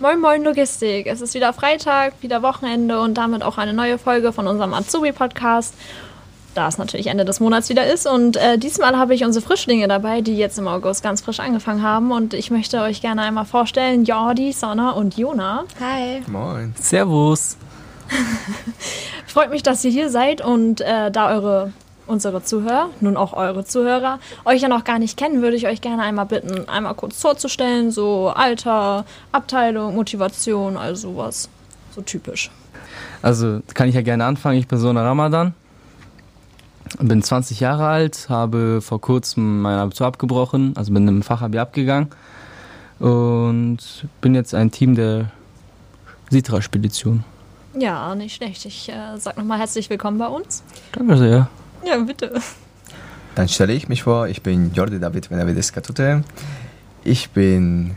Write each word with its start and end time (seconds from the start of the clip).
Moin 0.00 0.18
Moin 0.18 0.42
Logistik. 0.44 1.06
Es 1.06 1.20
ist 1.20 1.34
wieder 1.34 1.52
Freitag, 1.52 2.14
wieder 2.22 2.40
Wochenende 2.40 2.98
und 3.02 3.18
damit 3.18 3.42
auch 3.42 3.58
eine 3.58 3.74
neue 3.74 3.98
Folge 3.98 4.32
von 4.32 4.46
unserem 4.46 4.72
Azubi-Podcast. 4.72 5.74
Da 6.54 6.68
es 6.68 6.78
natürlich 6.78 7.08
Ende 7.08 7.26
des 7.26 7.38
Monats 7.38 7.68
wieder 7.68 7.86
ist. 7.86 8.06
Und 8.06 8.38
äh, 8.38 8.56
diesmal 8.56 8.96
habe 8.96 9.14
ich 9.14 9.24
unsere 9.26 9.44
Frischlinge 9.44 9.88
dabei, 9.88 10.22
die 10.22 10.38
jetzt 10.38 10.58
im 10.58 10.68
August 10.68 11.02
ganz 11.02 11.20
frisch 11.20 11.38
angefangen 11.38 11.82
haben. 11.82 12.12
Und 12.12 12.32
ich 12.32 12.50
möchte 12.50 12.80
euch 12.80 13.02
gerne 13.02 13.20
einmal 13.20 13.44
vorstellen: 13.44 14.06
Jordi, 14.06 14.52
Sonna 14.52 14.92
und 14.92 15.18
Jona. 15.18 15.64
Hi. 15.80 16.22
Moin. 16.28 16.74
Servus. 16.80 17.58
Freut 19.26 19.50
mich, 19.50 19.62
dass 19.62 19.84
ihr 19.84 19.90
hier 19.90 20.08
seid 20.08 20.40
und 20.40 20.80
äh, 20.80 21.10
da 21.10 21.28
eure 21.28 21.72
unsere 22.10 22.42
Zuhörer, 22.42 22.90
nun 23.00 23.16
auch 23.16 23.32
eure 23.32 23.64
Zuhörer, 23.64 24.18
euch 24.44 24.60
ja 24.60 24.68
noch 24.68 24.84
gar 24.84 24.98
nicht 24.98 25.16
kennen, 25.16 25.42
würde 25.42 25.56
ich 25.56 25.66
euch 25.66 25.80
gerne 25.80 26.02
einmal 26.02 26.26
bitten, 26.26 26.68
einmal 26.68 26.94
kurz 26.94 27.20
vorzustellen, 27.20 27.90
so 27.90 28.28
Alter, 28.28 29.04
Abteilung, 29.32 29.94
Motivation, 29.94 30.76
also 30.76 31.12
sowas. 31.12 31.48
So 31.94 32.02
typisch. 32.02 32.50
Also 33.22 33.60
kann 33.74 33.88
ich 33.88 33.94
ja 33.94 34.02
gerne 34.02 34.24
anfangen. 34.24 34.58
Ich 34.58 34.68
bin 34.68 34.78
Sona 34.78 35.02
Ramadan, 35.02 35.54
bin 36.98 37.22
20 37.22 37.60
Jahre 37.60 37.86
alt, 37.86 38.26
habe 38.28 38.80
vor 38.80 39.00
kurzem 39.00 39.62
mein 39.62 39.78
Abitur 39.78 40.06
abgebrochen, 40.06 40.74
also 40.76 40.92
bin 40.92 41.06
im 41.08 41.22
Fachabi 41.22 41.58
abgegangen 41.58 42.10
und 42.98 43.78
bin 44.20 44.34
jetzt 44.34 44.54
ein 44.54 44.70
Team 44.70 44.94
der 44.94 45.30
Sitra-Spedition. 46.30 47.24
Ja, 47.78 48.14
nicht 48.14 48.34
schlecht. 48.34 48.64
Ich 48.64 48.88
äh, 48.88 49.16
sag 49.16 49.36
nochmal 49.36 49.58
herzlich 49.58 49.90
willkommen 49.90 50.18
bei 50.18 50.26
uns. 50.26 50.62
Danke 50.92 51.16
sehr. 51.16 51.48
Ja, 51.84 51.96
bitte. 51.98 52.32
Dann 53.34 53.48
stelle 53.48 53.72
ich 53.72 53.88
mich 53.88 54.02
vor, 54.02 54.28
ich 54.28 54.42
bin 54.42 54.72
Jordi 54.72 54.98
David 54.98 55.28
Benavides 55.28 55.72
Catute. 55.72 56.22
Ich 57.04 57.30
bin, 57.30 57.96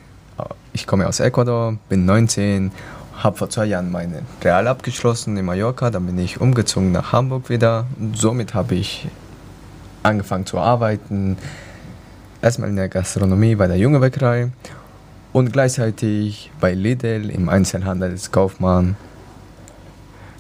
ich 0.72 0.88
komme 0.88 1.08
aus 1.08 1.20
Ecuador, 1.20 1.78
bin 1.90 2.06
19, 2.06 2.72
habe 3.18 3.38
vor 3.38 3.50
zwei 3.50 3.66
Jahren 3.66 3.92
meine 3.92 4.22
Real 4.42 4.68
abgeschlossen 4.68 5.36
in 5.38 5.46
Mallorca, 5.46 5.90
dann 5.90 6.06
bin 6.06 6.18
ich 6.18 6.40
umgezogen 6.40 6.92
nach 6.92 7.12
Hamburg 7.12 7.50
wieder. 7.50 7.86
Und 8.00 8.18
somit 8.18 8.54
habe 8.54 8.76
ich 8.76 9.08
angefangen 10.04 10.46
zu 10.46 10.60
arbeiten, 10.60 11.38
erstmal 12.42 12.70
in 12.70 12.76
der 12.76 12.90
Gastronomie 12.90 13.56
bei 13.56 13.68
der 13.68 13.78
Junge 13.78 14.00
Bäckerei 14.00 14.52
und 15.32 15.52
gleichzeitig 15.52 16.52
bei 16.60 16.74
Lidl 16.74 17.30
im 17.30 17.50
Einzelhandel 17.50 18.12
als 18.12 18.32
Kaufmann. 18.32 18.96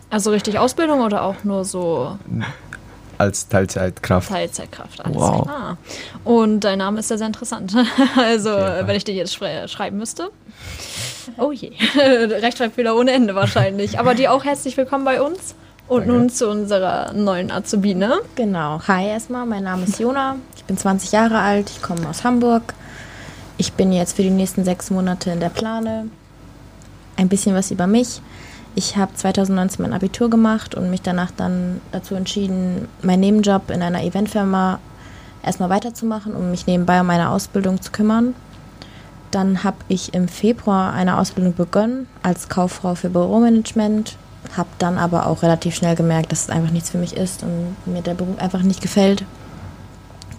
Also 0.09 0.29
richtig 0.29 0.59
Ausbildung 0.59 1.01
oder 1.01 1.23
auch 1.23 1.43
nur 1.43 1.65
so 1.65 2.19
als 3.23 3.47
Teilzeitkraft. 3.47 4.29
Teilzeitkraft, 4.29 5.03
alles 5.03 5.17
wow. 5.17 5.43
klar. 5.43 5.77
Und 6.23 6.61
dein 6.61 6.79
Name 6.79 6.99
ist 6.99 7.09
ja 7.09 7.17
sehr 7.17 7.27
interessant. 7.27 7.73
Also, 8.15 8.49
ja. 8.49 8.85
wenn 8.85 8.95
ich 8.95 9.03
dir 9.03 9.15
jetzt 9.15 9.33
schreiben 9.33 9.97
müsste. 9.97 10.29
Oh 11.37 11.51
je, 11.51 11.71
Rechtschreibfehler 11.95 12.95
ohne 12.95 13.11
Ende 13.11 13.33
wahrscheinlich. 13.33 13.97
Aber 13.99 14.13
dir 14.13 14.31
auch 14.31 14.43
herzlich 14.43 14.77
willkommen 14.77 15.05
bei 15.05 15.21
uns. 15.21 15.55
Und 15.87 16.01
Danke. 16.01 16.13
nun 16.13 16.29
zu 16.29 16.49
unserer 16.49 17.13
neuen 17.13 17.51
Azubine. 17.51 18.19
Genau. 18.35 18.81
Hi 18.87 19.07
erstmal, 19.07 19.45
mein 19.45 19.63
Name 19.63 19.83
ist 19.83 19.99
Jona. 19.99 20.37
Ich 20.55 20.63
bin 20.63 20.77
20 20.77 21.11
Jahre 21.11 21.39
alt, 21.39 21.69
ich 21.69 21.81
komme 21.81 22.07
aus 22.07 22.23
Hamburg. 22.23 22.73
Ich 23.57 23.73
bin 23.73 23.91
jetzt 23.91 24.15
für 24.15 24.23
die 24.23 24.29
nächsten 24.29 24.63
sechs 24.63 24.89
Monate 24.91 25.31
in 25.31 25.39
der 25.39 25.49
Plane. 25.49 26.07
Ein 27.17 27.29
bisschen 27.29 27.55
was 27.55 27.71
über 27.71 27.87
mich. 27.87 28.21
Ich 28.75 28.97
habe 28.97 29.13
2019 29.13 29.83
mein 29.83 29.93
Abitur 29.93 30.29
gemacht 30.29 30.73
und 30.73 30.89
mich 30.89 31.03
danach 31.03 31.29
dann 31.31 31.79
dazu 31.91 32.15
entschieden, 32.15 32.87
meinen 33.03 33.19
Nebenjob 33.19 33.69
in 33.69 33.83
einer 33.83 34.03
Eventfirma 34.03 34.79
erstmal 35.43 35.69
weiterzumachen, 35.69 36.35
um 36.35 36.49
mich 36.49 36.65
nebenbei 36.65 37.01
um 37.01 37.07
meine 37.07 37.29
Ausbildung 37.29 37.81
zu 37.81 37.91
kümmern. 37.91 38.33
Dann 39.29 39.63
habe 39.63 39.77
ich 39.89 40.13
im 40.15 40.27
Februar 40.27 40.93
eine 40.93 41.19
Ausbildung 41.19 41.53
begonnen 41.53 42.07
als 42.23 42.49
Kauffrau 42.49 42.95
für 42.95 43.09
Büromanagement, 43.09 44.17
habe 44.57 44.69
dann 44.79 44.97
aber 44.97 45.27
auch 45.27 45.43
relativ 45.43 45.75
schnell 45.75 45.95
gemerkt, 45.95 46.31
dass 46.31 46.43
es 46.43 46.49
einfach 46.49 46.71
nichts 46.71 46.89
für 46.89 46.97
mich 46.97 47.15
ist 47.15 47.43
und 47.43 47.75
mir 47.85 48.01
der 48.01 48.15
Beruf 48.15 48.39
einfach 48.39 48.63
nicht 48.63 48.81
gefällt. 48.81 49.23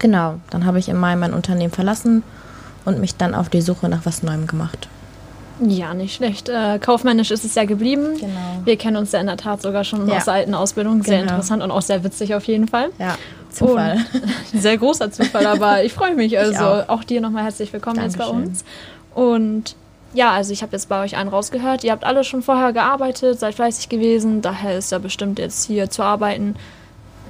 Genau, 0.00 0.40
dann 0.50 0.66
habe 0.66 0.80
ich 0.80 0.88
im 0.88 0.98
Mai 0.98 1.14
mein 1.14 1.34
Unternehmen 1.34 1.72
verlassen 1.72 2.24
und 2.84 2.98
mich 2.98 3.16
dann 3.16 3.34
auf 3.34 3.48
die 3.48 3.62
Suche 3.62 3.88
nach 3.88 4.04
was 4.04 4.22
Neuem 4.22 4.46
gemacht. 4.48 4.88
Ja, 5.60 5.94
nicht 5.94 6.16
schlecht. 6.16 6.48
Äh, 6.48 6.78
kaufmännisch 6.78 7.30
ist 7.30 7.44
es 7.44 7.54
ja 7.54 7.64
geblieben. 7.64 8.16
Genau. 8.18 8.62
Wir 8.64 8.76
kennen 8.76 8.96
uns 8.96 9.12
ja 9.12 9.20
in 9.20 9.26
der 9.26 9.36
Tat 9.36 9.62
sogar 9.62 9.84
schon 9.84 10.08
ja. 10.08 10.16
aus 10.16 10.24
der 10.24 10.34
alten 10.34 10.54
Ausbildung. 10.54 11.02
Sehr 11.02 11.20
genau. 11.20 11.32
interessant 11.32 11.62
und 11.62 11.70
auch 11.70 11.82
sehr 11.82 12.02
witzig 12.02 12.34
auf 12.34 12.44
jeden 12.44 12.66
Fall. 12.66 12.90
Ja, 12.98 13.16
Zufall. 13.50 13.98
Und, 14.52 14.60
sehr 14.60 14.76
großer 14.76 15.12
Zufall, 15.12 15.46
aber 15.46 15.84
ich 15.84 15.92
freue 15.92 16.14
mich. 16.14 16.36
Also 16.38 16.52
ich 16.52 16.58
auch. 16.58 16.88
auch. 16.88 17.04
dir 17.04 17.20
nochmal 17.20 17.44
herzlich 17.44 17.72
willkommen 17.72 17.96
Dankeschön. 17.96 18.20
jetzt 18.20 18.30
bei 18.30 18.36
uns. 18.36 18.64
Und 19.14 19.76
ja, 20.12 20.32
also 20.32 20.52
ich 20.52 20.62
habe 20.62 20.72
jetzt 20.72 20.88
bei 20.88 21.02
euch 21.02 21.16
einen 21.16 21.28
rausgehört. 21.28 21.84
Ihr 21.84 21.92
habt 21.92 22.04
alle 22.04 22.24
schon 22.24 22.42
vorher 22.42 22.72
gearbeitet, 22.72 23.38
seid 23.38 23.54
fleißig 23.54 23.88
gewesen. 23.88 24.42
Daher 24.42 24.76
ist 24.76 24.90
ja 24.92 24.98
bestimmt 24.98 25.38
jetzt 25.38 25.66
hier 25.66 25.88
zu 25.88 26.02
arbeiten. 26.02 26.56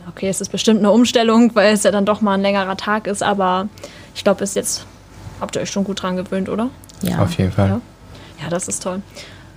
Okay, 0.09 0.29
es 0.29 0.41
ist 0.41 0.51
bestimmt 0.51 0.81
eine 0.81 0.91
Umstellung, 0.91 1.55
weil 1.55 1.75
es 1.75 1.83
ja 1.83 1.91
dann 1.91 2.05
doch 2.05 2.21
mal 2.21 2.35
ein 2.35 2.43
längerer 2.43 2.77
Tag 2.77 3.07
ist. 3.07 3.23
Aber 3.23 3.69
ich 4.15 4.25
glaube, 4.25 4.41
bis 4.41 4.55
jetzt 4.55 4.87
habt 5.41 5.57
ihr 5.57 5.63
euch 5.63 5.71
schon 5.71 5.85
gut 5.85 6.03
dran 6.03 6.17
gewöhnt, 6.17 6.49
oder? 6.49 6.69
Ja. 7.03 7.19
Auf 7.19 7.37
jeden 7.37 7.53
Fall. 7.53 7.69
Ja. 7.69 7.81
Ja, 8.43 8.49
das 8.51 8.69
ist 8.69 8.83
toll. 8.83 9.03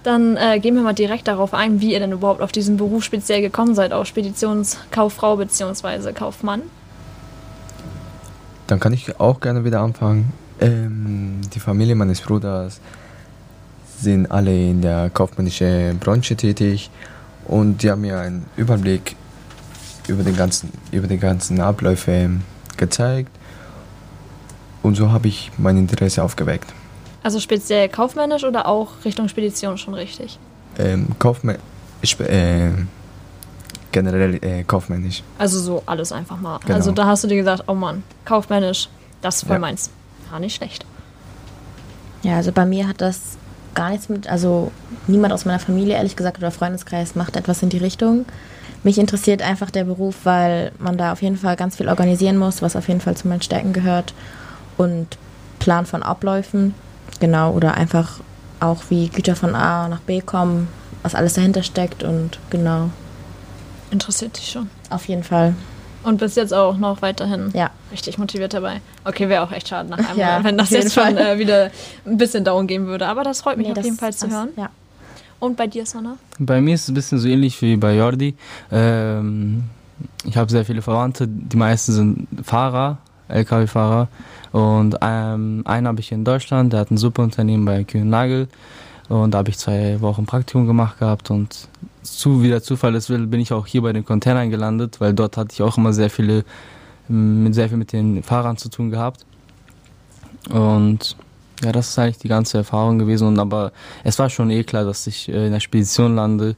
Dann 0.03 0.38
äh, 0.38 0.59
gehen 0.59 0.75
wir 0.75 0.83
mal 0.83 0.93
direkt 0.93 1.27
darauf 1.27 1.53
ein, 1.53 1.81
wie 1.81 1.93
ihr 1.93 1.99
denn 1.99 2.11
überhaupt 2.11 2.41
auf 2.41 2.51
diesen 2.51 2.77
Beruf 2.77 3.03
speziell 3.03 3.41
gekommen 3.41 3.75
seid, 3.75 3.91
auch 3.91 4.05
Speditionskauffrau 4.05 5.35
bzw. 5.38 6.13
Kaufmann. 6.13 6.61
Dann 8.67 8.79
kann 8.79 8.93
ich 8.93 9.19
auch 9.19 9.39
gerne 9.39 9.66
wieder 9.66 9.81
anfangen. 9.81 10.31
Ähm, 10.59 11.41
die 11.53 11.59
Familie 11.59 11.95
meines 11.95 12.21
Bruders 12.21 12.79
sind 13.99 14.31
alle 14.31 14.69
in 14.69 14.81
der 14.81 15.09
kaufmännischen 15.09 15.99
Branche 15.99 16.35
tätig 16.35 16.89
und 17.45 17.83
die 17.83 17.89
haben 17.89 18.01
mir 18.01 18.19
einen 18.19 18.45
Überblick 18.55 19.16
über, 20.07 20.23
den 20.23 20.35
ganzen, 20.35 20.71
über 20.91 21.07
die 21.07 21.17
ganzen 21.17 21.59
Abläufe 21.59 22.29
gezeigt 22.77 23.31
und 24.83 24.95
so 24.95 25.11
habe 25.11 25.27
ich 25.27 25.51
mein 25.57 25.77
Interesse 25.77 26.23
aufgeweckt. 26.23 26.73
Also 27.27 27.41
speziell 27.41 27.89
kaufmännisch 27.89 28.45
oder 28.45 28.67
auch 28.67 29.03
Richtung 29.03 29.27
Spedition 29.27 29.77
schon 29.77 29.93
richtig? 29.93 30.39
Ähm, 30.79 31.07
kaufmännisch. 31.19 31.59
Äh, 32.19 32.69
generell 33.91 34.35
äh, 34.35 34.63
kaufmännisch. 34.63 35.23
Also 35.37 35.59
so 35.59 35.83
alles 35.87 36.13
einfach 36.13 36.39
mal. 36.39 36.59
Genau. 36.59 36.75
Also 36.75 36.93
da 36.93 37.05
hast 37.05 37.25
du 37.25 37.27
dir 37.27 37.35
gesagt, 37.35 37.66
oh 37.67 37.73
Mann, 37.73 38.03
kaufmännisch, 38.23 38.87
das 39.21 39.35
ist 39.35 39.43
voll 39.43 39.57
ja. 39.57 39.59
meins. 39.59 39.89
Ja, 40.31 40.39
nicht 40.39 40.55
schlecht. 40.55 40.85
Ja, 42.23 42.37
also 42.37 42.53
bei 42.53 42.66
mir 42.66 42.87
hat 42.87 43.01
das 43.01 43.35
gar 43.75 43.89
nichts 43.89 44.07
mit, 44.07 44.29
also 44.29 44.71
niemand 45.07 45.33
aus 45.33 45.43
meiner 45.43 45.59
Familie, 45.59 45.95
ehrlich 45.95 46.16
gesagt, 46.16 46.37
oder 46.37 46.51
Freundeskreis 46.51 47.16
macht 47.16 47.35
etwas 47.35 47.61
in 47.61 47.67
die 47.67 47.79
Richtung. 47.79 48.25
Mich 48.83 48.97
interessiert 48.97 49.41
einfach 49.41 49.69
der 49.69 49.83
Beruf, 49.83 50.16
weil 50.23 50.71
man 50.79 50.97
da 50.97 51.11
auf 51.11 51.21
jeden 51.21 51.35
Fall 51.35 51.57
ganz 51.57 51.75
viel 51.75 51.89
organisieren 51.89 52.37
muss, 52.37 52.61
was 52.61 52.77
auf 52.77 52.87
jeden 52.87 53.01
Fall 53.01 53.17
zu 53.17 53.27
meinen 53.27 53.41
Stärken 53.41 53.73
gehört. 53.73 54.13
Und 54.77 55.17
Plan 55.59 55.85
von 55.85 56.03
Abläufen. 56.03 56.73
Genau, 57.19 57.51
oder 57.51 57.75
einfach 57.75 58.19
auch 58.59 58.83
wie 58.89 59.09
Güter 59.09 59.35
von 59.35 59.55
A 59.55 59.88
nach 59.88 60.00
B 60.01 60.22
kommen, 60.22 60.67
was 61.03 61.16
alles 61.16 61.33
dahinter 61.33 61.63
steckt 61.63 62.03
und 62.03 62.39
genau. 62.50 62.89
Interessiert 63.91 64.38
dich 64.38 64.50
schon? 64.50 64.69
Auf 64.89 65.07
jeden 65.07 65.23
Fall. 65.23 65.55
Und 66.03 66.19
bist 66.19 66.38
jetzt 66.38 66.53
auch 66.53 66.78
noch 66.78 67.01
weiterhin 67.01 67.51
ja. 67.53 67.69
richtig 67.91 68.17
motiviert 68.17 68.53
dabei. 68.53 68.81
Okay, 69.03 69.29
wäre 69.29 69.44
auch 69.44 69.51
echt 69.51 69.67
schade 69.67 69.89
nach 69.89 69.97
einem 69.97 70.17
ja, 70.17 70.44
wenn 70.44 70.57
das 70.57 70.69
jetzt 70.69 70.94
schon 70.94 71.17
äh, 71.17 71.38
wieder 71.38 71.72
ein 72.05 72.17
bisschen 72.17 72.44
down 72.44 72.67
gehen 72.67 72.85
würde. 72.85 73.07
Aber 73.07 73.23
das 73.23 73.41
freut 73.41 73.57
mich 73.57 73.67
nee, 73.67 73.73
auf 73.73 73.84
jeden 73.84 73.97
Fall 73.97 74.13
zu 74.13 74.29
hören. 74.29 74.49
Ja. 74.55 74.69
Und 75.39 75.57
bei 75.57 75.67
dir, 75.67 75.85
Sonna? 75.85 76.17
Bei 76.39 76.61
mir 76.61 76.75
ist 76.75 76.84
es 76.84 76.89
ein 76.89 76.94
bisschen 76.94 77.19
so 77.19 77.28
ähnlich 77.28 77.61
wie 77.61 77.75
bei 77.78 77.95
Jordi. 77.95 78.35
Ähm, 78.72 79.66
ich 80.23 80.38
habe 80.38 80.49
sehr 80.49 80.66
viele 80.66 80.81
Verwandte. 80.81 81.28
Die 81.28 81.57
meisten 81.57 81.91
sind 81.91 82.28
Fahrer, 82.43 82.97
LKW-Fahrer. 83.28 84.08
Und 84.52 84.97
ähm, 85.02 85.64
einen 85.66 85.88
habe 85.88 86.00
ich 86.00 86.12
in 86.12 86.24
Deutschland, 86.24 86.74
der 86.74 86.82
hat 86.82 86.91
ein 86.91 86.97
super 86.97 87.24
Unternehmen 87.24 87.66
bei 87.66 87.84
Kühn 87.84 88.09
Nagel. 88.09 88.47
Und 89.09 89.34
da 89.34 89.40
habe 89.40 89.50
ich 89.50 89.58
zwei 89.58 90.02
Wochen 90.02 90.26
Praktikum 90.26 90.68
gemacht 90.68 91.00
gehabt 91.00 91.32
und 91.32 91.70
zu, 92.03 92.41
wie 92.41 92.50
der 92.50 92.64
Zufall 92.64 92.96
es 92.96 93.09
will, 93.09 93.28
bin 93.28 93.40
ich 93.40 93.53
auch 93.53 93.68
hier 93.68 93.82
bei 93.82 93.94
den 93.94 94.06
Containern 94.06 94.50
gelandet, 94.50 95.00
weil 95.00 95.14
dort 95.14 95.38
hatte 95.38 95.53
ich 95.53 95.62
auch 95.62 95.78
immer 95.78 95.94
sehr 95.94 96.09
viele, 96.09 96.44
mit 97.08 97.53
sehr 97.53 97.70
viel 97.70 97.78
mit 97.78 97.94
den 97.94 98.24
Fahrern 98.24 98.58
zu 98.58 98.70
tun 98.70 98.90
gehabt. 98.91 99.26
Und 100.50 101.16
ja, 101.64 101.72
das 101.72 101.90
ist 101.90 102.00
eigentlich 102.00 102.20
die 102.20 102.28
ganze 102.28 102.58
Erfahrung 102.59 103.00
gewesen. 103.00 103.28
Und 103.28 103.40
aber 103.40 103.72
es 104.03 104.20
war 104.20 104.29
schon 104.29 104.50
eh 104.50 104.64
klar, 104.64 104.84
dass 104.84 105.08
ich 105.08 105.29
äh, 105.29 105.47
in 105.47 105.53
der 105.53 105.59
Spedition 105.59 106.16
lande. 106.16 106.56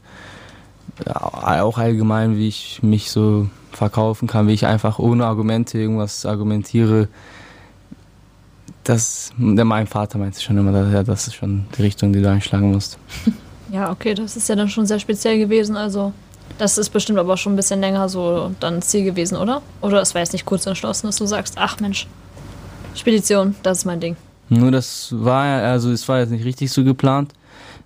Auch 1.05 1.77
allgemein, 1.77 2.35
wie 2.35 2.47
ich 2.47 2.83
mich 2.83 3.09
so 3.09 3.47
verkaufen 3.71 4.27
kann, 4.27 4.47
wie 4.47 4.53
ich 4.53 4.65
einfach 4.65 4.99
ohne 4.99 5.25
Argumente 5.25 5.77
irgendwas 5.77 6.25
argumentiere 6.25 7.07
das, 8.89 9.31
der 9.37 9.65
mein 9.65 9.85
Vater 9.85 10.17
meinte 10.17 10.41
schon 10.41 10.57
immer, 10.57 10.71
dass, 10.71 10.91
ja, 10.91 11.03
das 11.03 11.27
ist 11.27 11.35
schon 11.35 11.65
die 11.77 11.83
Richtung, 11.83 12.11
die 12.11 12.21
du 12.21 12.29
einschlagen 12.29 12.71
musst. 12.71 12.97
Ja, 13.71 13.91
okay, 13.91 14.15
das 14.15 14.35
ist 14.35 14.49
ja 14.49 14.55
dann 14.55 14.67
schon 14.67 14.87
sehr 14.87 14.97
speziell 14.97 15.37
gewesen. 15.37 15.77
Also, 15.77 16.11
das 16.57 16.79
ist 16.79 16.89
bestimmt 16.89 17.19
aber 17.19 17.37
schon 17.37 17.53
ein 17.53 17.55
bisschen 17.55 17.79
länger 17.81 18.09
so 18.09 18.49
dann 18.59 18.81
Ziel 18.81 19.03
gewesen, 19.03 19.37
oder? 19.37 19.61
Oder 19.81 20.01
es 20.01 20.15
war 20.15 20.21
jetzt 20.21 20.33
nicht 20.33 20.43
kurz 20.43 20.65
entschlossen, 20.65 21.05
dass 21.05 21.17
du 21.17 21.27
sagst, 21.27 21.53
ach 21.55 21.79
Mensch, 21.79 22.07
Spedition, 22.95 23.55
das 23.61 23.77
ist 23.77 23.85
mein 23.85 23.99
Ding. 23.99 24.17
Nur 24.49 24.71
das 24.71 25.13
war, 25.15 25.61
also 25.61 25.91
es 25.91 26.07
war 26.07 26.17
jetzt 26.17 26.31
nicht 26.31 26.45
richtig 26.45 26.71
so 26.71 26.83
geplant. 26.83 27.31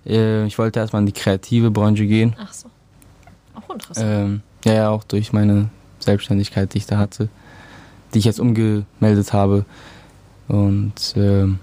Äh, 0.06 0.46
ich 0.46 0.56
wollte 0.56 0.80
erstmal 0.80 1.02
in 1.02 1.06
die 1.06 1.12
kreative 1.12 1.70
Branche 1.70 2.06
gehen. 2.06 2.34
Ach 2.42 2.54
so. 2.54 2.68
Auch 3.54 3.74
interessant. 3.74 4.08
Ähm, 4.10 4.42
ja, 4.64 4.72
ja, 4.72 4.90
auch 4.90 5.04
durch 5.04 5.32
meine 5.32 5.68
Selbstständigkeit, 6.00 6.74
die 6.74 6.78
ich 6.78 6.86
da 6.86 6.98
hatte, 6.98 7.28
die 8.12 8.18
ich 8.18 8.24
jetzt 8.24 8.40
umgemeldet 8.40 9.32
habe. 9.32 9.64
Und 10.48 11.14
ähm, 11.16 11.58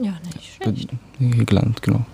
ja, 0.00 0.12
nicht 0.34 0.54
schlecht. 0.54 0.88
gelandet, 1.18 1.82
genau. 1.82 2.04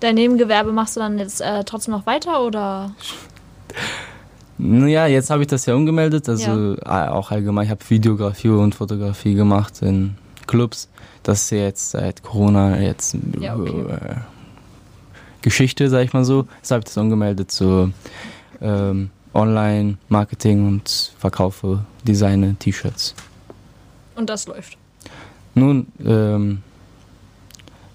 Dein 0.00 0.14
Nebengewerbe 0.14 0.72
machst 0.72 0.96
du 0.96 1.00
dann 1.00 1.18
jetzt 1.18 1.40
äh, 1.40 1.62
trotzdem 1.64 1.92
noch 1.92 2.06
weiter 2.06 2.42
oder? 2.42 2.92
Ja, 4.58 5.06
jetzt 5.06 5.30
habe 5.30 5.42
ich 5.42 5.48
das 5.48 5.66
ja 5.66 5.74
umgemeldet, 5.74 6.28
also 6.28 6.74
ja. 6.74 7.12
auch 7.12 7.30
allgemein. 7.30 7.64
Ich 7.64 7.70
habe 7.70 7.80
Videografie 7.88 8.48
und 8.48 8.74
Fotografie 8.74 9.34
gemacht 9.34 9.80
in 9.82 10.16
Clubs. 10.46 10.88
Das 11.22 11.42
ist 11.42 11.50
ja 11.50 11.58
jetzt 11.58 11.90
seit 11.90 12.22
Corona 12.22 12.78
jetzt 12.80 13.16
ja, 13.38 13.56
okay. 13.56 13.70
äh, 13.70 14.16
Geschichte, 15.42 15.88
sag 15.88 16.04
ich 16.04 16.12
mal 16.12 16.24
so. 16.24 16.46
Jetzt 16.58 16.70
habe 16.70 16.80
ich 16.80 16.86
das 16.86 16.96
umgemeldet 16.96 17.50
zu 17.50 17.92
ähm, 18.60 19.10
Online-Marketing 19.34 20.66
und 20.66 21.12
verkaufe 21.18 21.84
Designer 22.06 22.58
T-Shirts. 22.58 23.14
Und 24.16 24.28
das 24.28 24.46
läuft? 24.46 24.76
Nun, 25.54 25.86
ähm, 26.04 26.62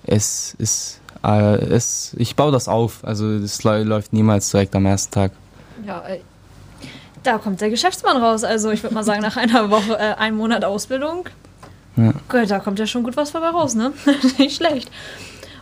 es 0.03 0.55
ist, 0.57 1.01
äh, 1.23 1.55
es, 1.57 2.15
ich 2.17 2.35
baue 2.35 2.51
das 2.51 2.67
auf. 2.67 3.03
Also 3.03 3.29
es 3.29 3.63
läuft 3.63 4.13
niemals 4.13 4.49
direkt 4.49 4.75
am 4.75 4.85
ersten 4.85 5.13
Tag. 5.13 5.31
Ja, 5.85 6.05
äh, 6.07 6.19
da 7.23 7.37
kommt 7.37 7.61
der 7.61 7.69
Geschäftsmann 7.69 8.17
raus. 8.17 8.43
Also 8.43 8.71
ich 8.71 8.83
würde 8.83 8.93
mal 8.93 9.03
sagen, 9.03 9.21
nach 9.21 9.37
einer 9.37 9.69
Woche, 9.69 9.97
äh, 9.97 10.13
einem 10.15 10.37
Monat 10.37 10.63
Ausbildung, 10.63 11.27
ja. 11.97 12.11
Gut, 12.27 12.49
da 12.49 12.59
kommt 12.59 12.79
ja 12.79 12.87
schon 12.87 13.03
gut 13.03 13.15
was 13.15 13.31
dabei 13.31 13.49
raus, 13.49 13.73
ne? 13.75 13.93
Nicht 14.37 14.57
schlecht. 14.57 14.91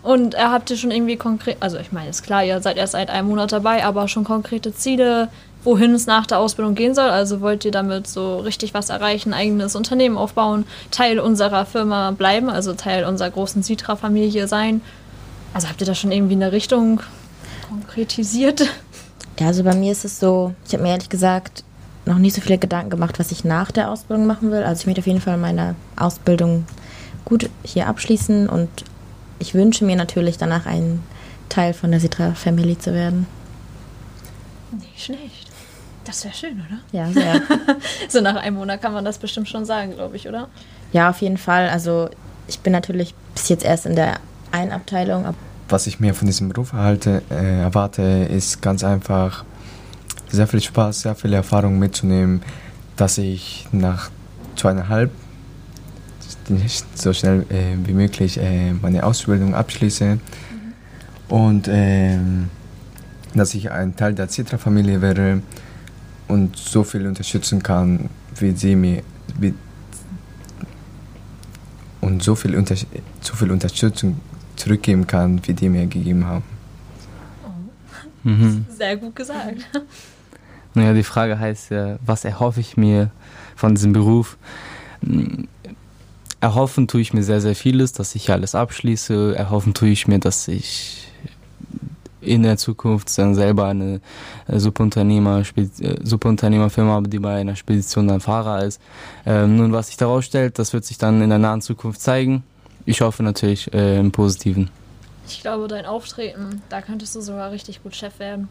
Und 0.04 0.34
er 0.34 0.52
habt 0.52 0.70
ihr 0.70 0.78
schon 0.78 0.92
irgendwie 0.92 1.16
konkret, 1.16 1.58
also 1.62 1.78
ich 1.78 1.94
meine, 1.94 2.10
ist 2.10 2.24
klar, 2.24 2.44
ihr 2.44 2.62
seid 2.62 2.76
erst 2.76 2.92
seit 2.92 3.10
einem 3.10 3.30
Monat 3.30 3.54
dabei, 3.54 3.86
aber 3.86 4.10
schon 4.10 4.26
konkrete 4.26 4.76
Ziele, 4.76 5.30
wohin 5.64 5.94
es 5.94 6.08
nach 6.08 6.28
der 6.28 6.40
Ausbildung 6.40 6.76
gehen 6.76 6.94
soll? 6.94 7.10
Also 7.10 7.40
wollt 7.40 7.64
ihr 7.64 7.72
damit 7.72 8.08
so 8.08 8.40
richtig 8.40 8.74
was 8.74 8.90
erreichen, 8.90 9.34
eigenes 9.34 9.78
Unternehmen 9.78 10.18
aufbauen, 10.18 10.66
Teil 10.92 11.20
unserer 11.20 11.66
Firma 11.66 12.12
bleiben, 12.12 12.50
also 12.50 12.74
Teil 12.74 13.06
unserer 13.06 13.30
großen 13.30 13.64
Citra-Familie 13.64 14.50
sein? 14.50 14.82
Also 15.54 15.70
habt 15.70 15.80
ihr 15.80 15.88
da 15.88 15.96
schon 15.96 16.12
irgendwie 16.12 16.36
eine 16.36 16.52
Richtung 16.52 17.00
konkretisiert? 17.70 18.68
Ja, 19.40 19.48
also 19.48 19.64
bei 19.64 19.74
mir 19.74 19.94
ist 19.94 20.04
es 20.04 20.20
so, 20.20 20.54
ich 20.68 20.74
habe 20.74 20.84
mir 20.84 20.90
ehrlich 20.90 21.10
gesagt 21.10 21.64
noch 22.06 22.18
nicht 22.18 22.36
so 22.36 22.42
viele 22.42 22.58
Gedanken 22.58 22.90
gemacht, 22.90 23.20
was 23.20 23.32
ich 23.32 23.46
nach 23.46 23.72
der 23.72 23.90
Ausbildung 23.90 24.26
machen 24.26 24.52
will. 24.52 24.64
Also 24.64 24.82
ich 24.82 24.86
möchte 24.88 25.00
auf 25.00 25.08
jeden 25.08 25.22
Fall 25.22 25.38
meine 25.38 25.76
Ausbildung 25.96 26.66
gut 27.24 27.50
hier 27.64 27.88
abschließen 27.88 28.50
und 28.50 28.70
ich 29.44 29.54
wünsche 29.54 29.84
mir 29.84 29.98
natürlich 29.98 30.38
danach 30.38 30.66
ein 30.66 31.04
Teil 31.50 31.74
von 31.74 31.92
der 31.92 32.00
Citra 32.00 32.32
Family 32.32 32.80
zu 32.80 32.94
werden. 32.94 33.28
Nicht 34.72 35.04
schlecht. 35.04 35.52
Das 36.06 36.24
wäre 36.24 36.34
schön, 36.34 36.62
oder? 36.66 36.80
Ja, 36.94 37.12
sehr. 37.12 37.42
so 38.08 38.22
nach 38.22 38.38
einem 38.38 38.56
Monat 38.56 38.82
kann 38.82 38.94
man 38.94 39.04
das 39.04 39.18
bestimmt 39.18 39.50
schon 39.50 39.66
sagen, 39.66 39.96
glaube 39.96 40.16
ich, 40.16 40.30
oder? 40.30 40.48
Ja, 40.94 41.10
auf 41.10 41.22
jeden 41.22 41.36
Fall. 41.36 41.68
Also 41.68 42.10
ich 42.48 42.62
bin 42.62 42.72
natürlich 42.72 43.14
bis 43.34 43.50
jetzt 43.50 43.66
erst 43.66 43.86
in 43.86 43.98
der 43.98 44.20
einen 44.54 44.72
Abteilung. 44.72 45.26
Was 45.68 45.88
ich 45.88 46.00
mir 46.00 46.14
von 46.14 46.26
diesem 46.26 46.48
Beruf 46.48 46.72
erhalte, 46.72 47.22
äh, 47.30 47.64
erwarte, 47.64 48.02
ist 48.02 48.62
ganz 48.62 48.82
einfach 48.86 49.44
sehr 50.30 50.48
viel 50.48 50.62
Spaß, 50.62 51.02
sehr 51.02 51.16
viele 51.16 51.36
Erfahrungen 51.36 51.80
mitzunehmen, 51.80 52.44
dass 52.96 53.18
ich 53.18 53.68
nach 53.74 54.10
zweieinhalb 54.56 55.12
so 56.96 57.14
schnell 57.14 57.46
äh, 57.50 57.76
wie 57.86 57.94
möglich 57.94 58.38
äh, 58.38 58.74
meine 58.74 59.04
Ausbildung 59.04 59.56
abschließe 59.56 60.16
mhm. 60.16 60.20
und 61.30 61.68
äh, 61.68 62.18
dass 63.34 63.54
ich 63.54 63.72
ein 63.72 63.96
Teil 63.96 64.14
der 64.14 64.28
Citra-Familie 64.30 65.02
wäre 65.02 65.42
und 66.28 66.56
so 66.56 66.84
viel 66.84 67.08
unterstützen 67.08 67.64
kann, 67.64 68.10
wie 68.40 68.52
sie 68.52 68.76
mir 68.76 69.04
wie, 69.40 69.54
und 72.02 72.22
so 72.22 72.36
viel, 72.36 72.56
unter, 72.56 72.76
so 72.76 73.34
viel 73.34 73.52
Unterstützung 73.52 74.20
zurückgeben 74.56 75.08
kann, 75.08 75.42
wie 75.48 75.54
die 75.54 75.70
mir 75.70 75.88
gegeben 75.88 76.26
haben. 76.26 76.44
Oh. 77.46 78.30
Mhm. 78.30 78.66
Sehr 78.78 78.98
gut 78.98 79.16
gesagt. 79.16 79.68
Naja, 80.74 80.94
die 80.94 81.04
Frage 81.04 81.40
heißt 81.40 81.72
ja, 81.72 81.98
was 82.06 82.26
erhoffe 82.26 82.60
ich 82.60 82.78
mir 82.78 83.12
von 83.56 83.76
diesem 83.76 83.94
Beruf? 83.94 84.38
Erhoffen 86.44 86.90
tue 86.90 87.00
ich 87.00 87.14
mir 87.14 87.24
sehr, 87.24 87.40
sehr 87.40 87.56
vieles, 87.56 87.94
dass 87.94 88.16
ich 88.16 88.30
alles 88.30 88.54
abschließe. 88.54 89.34
Erhoffen 89.34 89.74
tue 89.74 89.88
ich 89.88 90.10
mir, 90.10 90.20
dass 90.20 90.50
ich 90.50 91.08
in 92.20 92.44
der 92.44 92.58
Zukunft 92.58 93.18
dann 93.18 93.34
selber 93.34 93.68
eine 93.68 94.02
äh, 94.48 94.60
Subunternehmer, 94.60 95.44
äh, 95.56 95.68
Subunternehmerfirma 96.04 96.92
habe, 96.92 97.08
die 97.08 97.20
bei 97.20 97.36
einer 97.36 97.56
Spedition 97.56 98.10
dann 98.10 98.20
Fahrer 98.20 98.66
ist. 98.66 98.82
Ähm, 99.26 99.56
nun, 99.56 99.72
was 99.72 99.88
sich 99.88 99.96
daraus 99.96 100.26
stellt, 100.26 100.60
das 100.60 100.74
wird 100.74 100.84
sich 100.84 100.98
dann 100.98 101.22
in 101.22 101.30
der 101.30 101.40
nahen 101.40 101.62
Zukunft 101.62 102.02
zeigen. 102.02 102.44
Ich 102.86 103.00
hoffe 103.00 103.24
natürlich 103.24 103.74
äh, 103.74 103.98
im 103.98 104.12
Positiven. 104.12 104.70
Ich 105.28 105.42
glaube, 105.42 105.68
dein 105.68 105.86
Auftreten, 105.86 106.62
da 106.70 106.82
könntest 106.82 107.16
du 107.16 107.22
sogar 107.22 107.52
richtig 107.52 107.82
gut 107.82 107.96
Chef 107.96 108.20
werden. 108.20 108.50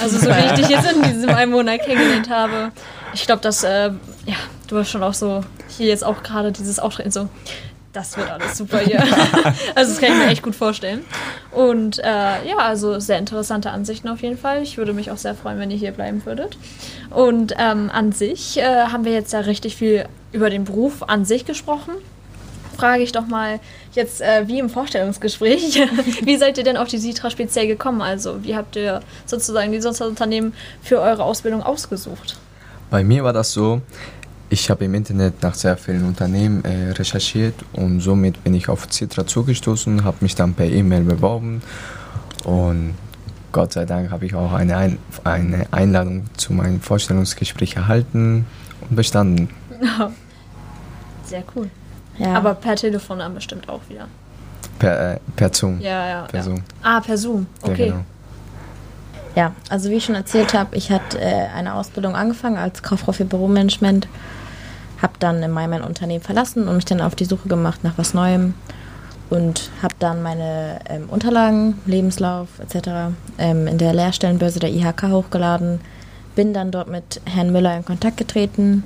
Also 0.00 0.18
so 0.18 0.26
wie 0.26 0.46
ich 0.46 0.52
dich 0.52 0.68
jetzt 0.68 0.90
in 0.90 1.02
diesem 1.02 1.30
einen 1.30 1.52
Monat 1.52 1.80
kennengelernt 1.80 2.30
habe. 2.30 2.70
Ich 3.12 3.26
glaube, 3.26 3.42
dass, 3.42 3.64
äh, 3.64 3.90
ja, 4.26 4.36
du 4.68 4.78
hast 4.78 4.90
schon 4.90 5.02
auch 5.02 5.14
so, 5.14 5.42
hier 5.68 5.88
jetzt 5.88 6.04
auch 6.04 6.22
gerade 6.22 6.52
dieses 6.52 6.78
Auftreten 6.78 7.10
so, 7.10 7.28
das 7.92 8.16
wird 8.16 8.30
alles 8.30 8.56
super 8.56 8.78
hier. 8.78 9.02
also 9.74 9.92
das 9.92 10.00
kann 10.00 10.12
ich 10.12 10.18
mir 10.18 10.28
echt 10.28 10.42
gut 10.42 10.54
vorstellen. 10.54 11.04
Und 11.50 11.98
äh, 11.98 12.02
ja, 12.48 12.56
also 12.58 12.98
sehr 13.00 13.18
interessante 13.18 13.70
Ansichten 13.70 14.08
auf 14.08 14.22
jeden 14.22 14.38
Fall. 14.38 14.62
Ich 14.62 14.78
würde 14.78 14.92
mich 14.92 15.10
auch 15.10 15.18
sehr 15.18 15.34
freuen, 15.34 15.58
wenn 15.58 15.70
ihr 15.70 15.76
hier 15.76 15.92
bleiben 15.92 16.24
würdet. 16.24 16.56
Und 17.10 17.52
ähm, 17.58 17.90
an 17.92 18.12
sich 18.12 18.56
äh, 18.58 18.86
haben 18.86 19.04
wir 19.04 19.12
jetzt 19.12 19.32
ja 19.32 19.40
richtig 19.40 19.76
viel 19.76 20.06
über 20.32 20.48
den 20.48 20.64
Beruf 20.64 21.02
an 21.02 21.24
sich 21.24 21.44
gesprochen 21.44 21.92
frage 22.72 23.02
ich 23.02 23.12
doch 23.12 23.26
mal 23.26 23.60
jetzt 23.92 24.20
äh, 24.20 24.46
wie 24.46 24.58
im 24.58 24.68
Vorstellungsgespräch, 24.68 25.80
wie 26.22 26.36
seid 26.36 26.58
ihr 26.58 26.64
denn 26.64 26.76
auf 26.76 26.88
die 26.88 26.98
Sitra 26.98 27.30
speziell 27.30 27.66
gekommen? 27.66 28.02
Also 28.02 28.42
wie 28.42 28.56
habt 28.56 28.76
ihr 28.76 29.00
sozusagen 29.26 29.72
die 29.72 29.80
Sozialunternehmen 29.80 30.52
für 30.82 31.00
eure 31.00 31.24
Ausbildung 31.24 31.62
ausgesucht? 31.62 32.38
Bei 32.90 33.04
mir 33.04 33.24
war 33.24 33.32
das 33.32 33.52
so, 33.52 33.80
ich 34.50 34.68
habe 34.68 34.84
im 34.84 34.94
Internet 34.94 35.42
nach 35.42 35.54
sehr 35.54 35.76
vielen 35.76 36.04
Unternehmen 36.04 36.64
äh, 36.64 36.90
recherchiert 36.90 37.54
und 37.72 38.00
somit 38.00 38.44
bin 38.44 38.54
ich 38.54 38.68
auf 38.68 38.86
Citra 38.90 39.26
zugestoßen, 39.26 40.04
habe 40.04 40.18
mich 40.20 40.34
dann 40.34 40.54
per 40.54 40.66
E-Mail 40.66 41.04
beworben 41.04 41.62
und 42.44 42.94
Gott 43.52 43.72
sei 43.74 43.84
Dank 43.84 44.10
habe 44.10 44.26
ich 44.26 44.34
auch 44.34 44.52
eine, 44.52 44.76
Ein 44.76 44.98
eine 45.24 45.66
Einladung 45.70 46.24
zu 46.36 46.52
meinem 46.52 46.80
Vorstellungsgespräch 46.80 47.76
erhalten 47.76 48.46
und 48.80 48.96
bestanden. 48.96 49.50
Sehr 51.24 51.44
cool. 51.54 51.70
Ja. 52.18 52.34
Aber 52.34 52.54
per 52.54 52.76
Telefon 52.76 53.18
dann 53.18 53.34
bestimmt 53.34 53.68
auch 53.68 53.80
wieder. 53.88 54.06
Per, 54.78 55.12
äh, 55.12 55.18
per 55.36 55.52
Zoom. 55.52 55.80
Ja, 55.80 56.08
ja. 56.08 56.22
Per 56.22 56.40
ja. 56.40 56.44
Zoom. 56.44 56.62
Ah, 56.82 57.00
per 57.00 57.16
Zoom. 57.16 57.46
Okay. 57.62 57.86
Ja, 57.86 57.92
genau. 57.92 58.04
ja 59.34 59.52
also 59.68 59.90
wie 59.90 59.94
ich 59.94 60.04
schon 60.04 60.14
erzählt 60.14 60.54
habe, 60.54 60.76
ich 60.76 60.90
hatte 60.90 61.20
äh, 61.20 61.46
eine 61.54 61.74
Ausbildung 61.74 62.14
angefangen 62.14 62.56
als 62.56 62.82
Kauffrau 62.82 63.12
für 63.12 63.24
Büromanagement. 63.24 64.08
Habe 65.00 65.14
dann 65.18 65.42
im 65.42 65.50
Mai 65.50 65.66
mein 65.66 65.82
Unternehmen 65.82 66.22
verlassen 66.22 66.68
und 66.68 66.76
mich 66.76 66.84
dann 66.84 67.00
auf 67.00 67.14
die 67.14 67.24
Suche 67.24 67.48
gemacht 67.48 67.82
nach 67.82 67.94
was 67.96 68.14
Neuem. 68.14 68.54
Und 69.30 69.70
habe 69.82 69.94
dann 69.98 70.22
meine 70.22 70.80
ähm, 70.88 71.08
Unterlagen, 71.08 71.80
Lebenslauf 71.86 72.48
etc. 72.58 73.14
Ähm, 73.38 73.66
in 73.66 73.78
der 73.78 73.94
Lehrstellenbörse 73.94 74.60
der 74.60 74.70
IHK 74.70 75.04
hochgeladen. 75.08 75.80
Bin 76.34 76.52
dann 76.52 76.70
dort 76.70 76.88
mit 76.88 77.20
Herrn 77.24 77.50
Müller 77.50 77.76
in 77.76 77.84
Kontakt 77.84 78.16
getreten. 78.18 78.84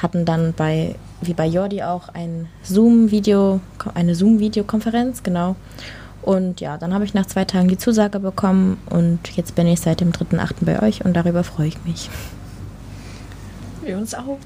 Hatten 0.00 0.24
dann 0.24 0.54
bei 0.54 0.94
wie 1.20 1.34
bei 1.34 1.46
Jordi 1.46 1.82
auch 1.82 2.08
ein 2.08 2.48
Zoom-Video, 2.62 3.60
eine 3.94 4.14
Zoom-Videokonferenz, 4.14 5.22
genau. 5.22 5.56
Und 6.22 6.60
ja, 6.60 6.76
dann 6.76 6.92
habe 6.92 7.04
ich 7.04 7.14
nach 7.14 7.26
zwei 7.26 7.44
Tagen 7.44 7.68
die 7.68 7.78
Zusage 7.78 8.20
bekommen 8.20 8.78
und 8.90 9.36
jetzt 9.36 9.54
bin 9.54 9.66
ich 9.66 9.80
seit 9.80 10.00
dem 10.00 10.12
3.8. 10.12 10.64
bei 10.64 10.82
euch 10.82 11.04
und 11.04 11.14
darüber 11.14 11.44
freue 11.44 11.68
ich 11.68 11.84
mich. 11.84 12.10
Wir 13.82 13.96
uns 13.96 14.14
auch. 14.14 14.38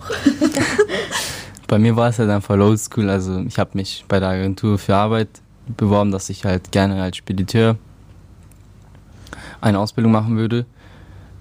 bei 1.66 1.78
mir 1.78 1.97
war 1.97 2.09
es 2.09 2.19
halt 2.19 2.31
einfach 2.31 2.57
oldschool. 2.57 3.11
Also 3.11 3.40
ich 3.40 3.59
habe 3.59 3.71
mich 3.75 4.04
bei 4.07 4.21
der 4.21 4.28
Agentur 4.28 4.78
für 4.78 4.95
Arbeit 4.95 5.28
beworben, 5.76 6.12
dass 6.12 6.31
ich 6.31 6.45
halt 6.45 6.71
gerne 6.71 7.02
als 7.02 7.16
Spediteur 7.16 7.76
eine 9.61 9.78
Ausbildung 9.81 10.12
machen 10.12 10.37
würde. 10.37 10.66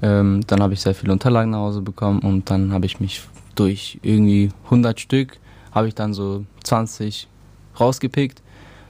Ähm, 0.01 0.41
dann 0.47 0.61
habe 0.61 0.73
ich 0.73 0.81
sehr 0.81 0.95
viele 0.95 1.13
Unterlagen 1.13 1.51
nach 1.51 1.59
Hause 1.59 1.81
bekommen 1.81 2.19
und 2.19 2.49
dann 2.49 2.73
habe 2.73 2.85
ich 2.85 2.99
mich 2.99 3.21
durch 3.55 3.99
irgendwie 4.01 4.49
100 4.65 4.99
Stück 4.99 5.39
habe 5.71 5.87
ich 5.87 5.95
dann 5.95 6.13
so 6.13 6.45
20 6.63 7.27
rausgepickt, 7.79 8.41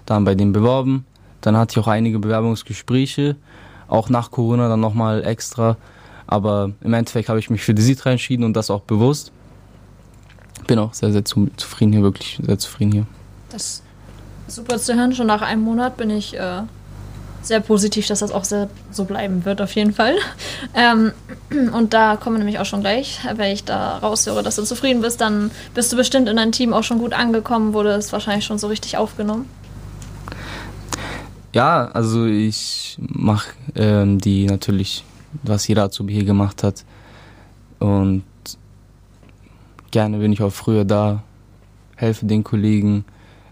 dann 0.05 0.23
bei 0.25 0.35
denen 0.35 0.51
beworben. 0.51 1.05
Dann 1.41 1.57
hatte 1.57 1.73
ich 1.73 1.79
auch 1.79 1.87
einige 1.87 2.19
Bewerbungsgespräche, 2.19 3.35
auch 3.87 4.09
nach 4.09 4.31
Corona 4.31 4.69
dann 4.69 4.79
nochmal 4.79 5.23
extra. 5.25 5.77
Aber 6.27 6.71
im 6.81 6.93
Endeffekt 6.93 7.29
habe 7.29 7.39
ich 7.39 7.49
mich 7.49 7.61
für 7.61 7.73
die 7.73 7.81
Sitra 7.81 8.11
entschieden 8.11 8.43
und 8.43 8.53
das 8.53 8.69
auch 8.69 8.81
bewusst. 8.81 9.31
Bin 10.67 10.79
auch 10.79 10.93
sehr, 10.93 11.11
sehr 11.11 11.25
zufrieden 11.25 11.91
hier, 11.91 12.01
wirklich 12.01 12.39
sehr 12.41 12.57
zufrieden 12.57 12.91
hier. 12.91 13.05
Das 13.49 13.83
ist 14.47 14.55
super 14.55 14.77
zu 14.77 14.95
hören. 14.95 15.13
Schon 15.13 15.27
nach 15.27 15.41
einem 15.41 15.63
Monat 15.63 15.97
bin 15.97 16.09
ich 16.09 16.37
äh, 16.37 16.61
sehr 17.43 17.59
positiv, 17.59 18.07
dass 18.07 18.19
das 18.19 18.31
auch 18.31 18.43
sehr 18.43 18.69
so 18.91 19.05
bleiben 19.05 19.45
wird, 19.45 19.61
auf 19.61 19.75
jeden 19.75 19.93
Fall. 19.93 20.15
Ähm, 20.73 21.11
und 21.73 21.93
da 21.93 22.15
kommen 22.15 22.35
wir 22.35 22.39
nämlich 22.39 22.59
auch 22.59 22.65
schon 22.65 22.81
gleich. 22.81 23.19
Wenn 23.35 23.51
ich 23.51 23.63
da 23.63 23.97
raushöre, 23.97 24.43
dass 24.43 24.55
du 24.55 24.63
zufrieden 24.63 25.01
bist, 25.01 25.21
dann 25.21 25.51
bist 25.73 25.91
du 25.91 25.97
bestimmt 25.97 26.29
in 26.29 26.37
deinem 26.37 26.51
Team 26.51 26.73
auch 26.73 26.83
schon 26.83 26.99
gut 26.99 27.13
angekommen, 27.13 27.73
wurde 27.73 27.91
es 27.91 28.11
wahrscheinlich 28.11 28.45
schon 28.45 28.57
so 28.57 28.67
richtig 28.67 28.97
aufgenommen. 28.97 29.47
Ja, 31.53 31.89
also 31.93 32.25
ich 32.25 32.97
mache 32.99 33.49
ähm, 33.75 34.19
die 34.19 34.45
natürlich, 34.47 35.03
was 35.43 35.67
jeder 35.67 35.83
Azubi 35.83 36.13
hier 36.13 36.25
gemacht 36.25 36.63
hat. 36.63 36.83
Und 37.79 38.23
gerne 39.91 40.17
bin 40.17 40.33
ich 40.33 40.41
auch 40.41 40.51
früher 40.51 40.85
da, 40.85 41.21
helfe 41.95 42.25
den 42.25 42.43
Kollegen 42.43 43.05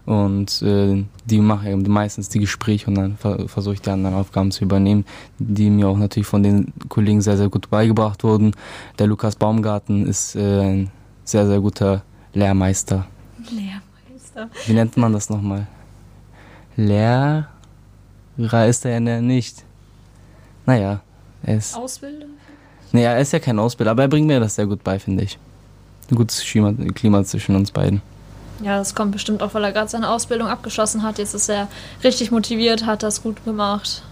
und 0.04 0.62
äh, 0.62 1.04
die 1.24 1.38
machen 1.38 1.84
meistens 1.88 2.28
die 2.28 2.40
Gespräche 2.40 2.88
und 2.88 2.96
dann 2.96 3.16
versuche 3.16 3.74
ich 3.74 3.80
die 3.80 3.90
anderen 3.90 4.16
Aufgaben 4.16 4.50
zu 4.50 4.64
übernehmen, 4.64 5.04
die 5.38 5.70
mir 5.70 5.88
auch 5.88 5.96
natürlich 5.96 6.26
von 6.26 6.42
den 6.42 6.72
Kollegen 6.88 7.22
sehr, 7.22 7.36
sehr 7.36 7.48
gut 7.48 7.70
beigebracht 7.70 8.24
wurden. 8.24 8.52
Der 8.98 9.06
Lukas 9.06 9.36
Baumgarten 9.36 10.06
ist 10.06 10.34
äh, 10.34 10.60
ein 10.60 10.90
sehr, 11.24 11.46
sehr 11.46 11.60
guter 11.60 12.02
Lehrmeister. 12.34 13.06
Lehrmeister. 13.50 14.50
Wie 14.66 14.72
nennt 14.72 14.96
man 14.96 15.12
das 15.12 15.30
nochmal? 15.30 15.68
Lehrer 16.76 17.46
ist 18.66 18.84
er 18.84 19.00
ja 19.00 19.20
nicht. 19.20 19.64
Naja, 20.66 21.00
er 21.42 21.56
ist. 21.56 21.76
Ausbilder? 21.76 22.26
Nee, 22.90 23.04
er 23.04 23.20
ist 23.20 23.32
ja 23.32 23.38
kein 23.38 23.58
Ausbilder, 23.58 23.92
aber 23.92 24.02
er 24.02 24.08
bringt 24.08 24.26
mir 24.26 24.40
das 24.40 24.56
sehr 24.56 24.66
gut 24.66 24.82
bei, 24.82 24.98
finde 24.98 25.24
ich. 25.24 25.38
Ein 26.10 26.16
gutes 26.16 26.42
Klima 26.42 27.24
zwischen 27.24 27.54
uns 27.54 27.70
beiden. 27.70 28.02
Ja, 28.62 28.78
das 28.78 28.94
kommt 28.94 29.12
bestimmt 29.12 29.42
auch, 29.42 29.54
weil 29.54 29.64
er 29.64 29.72
gerade 29.72 29.88
seine 29.88 30.08
Ausbildung 30.08 30.48
abgeschlossen 30.48 31.02
hat. 31.02 31.18
Jetzt 31.18 31.34
ist 31.34 31.48
er 31.48 31.68
richtig 32.04 32.30
motiviert, 32.30 32.86
hat 32.86 33.02
das 33.02 33.22
gut 33.22 33.44
gemacht. 33.44 34.02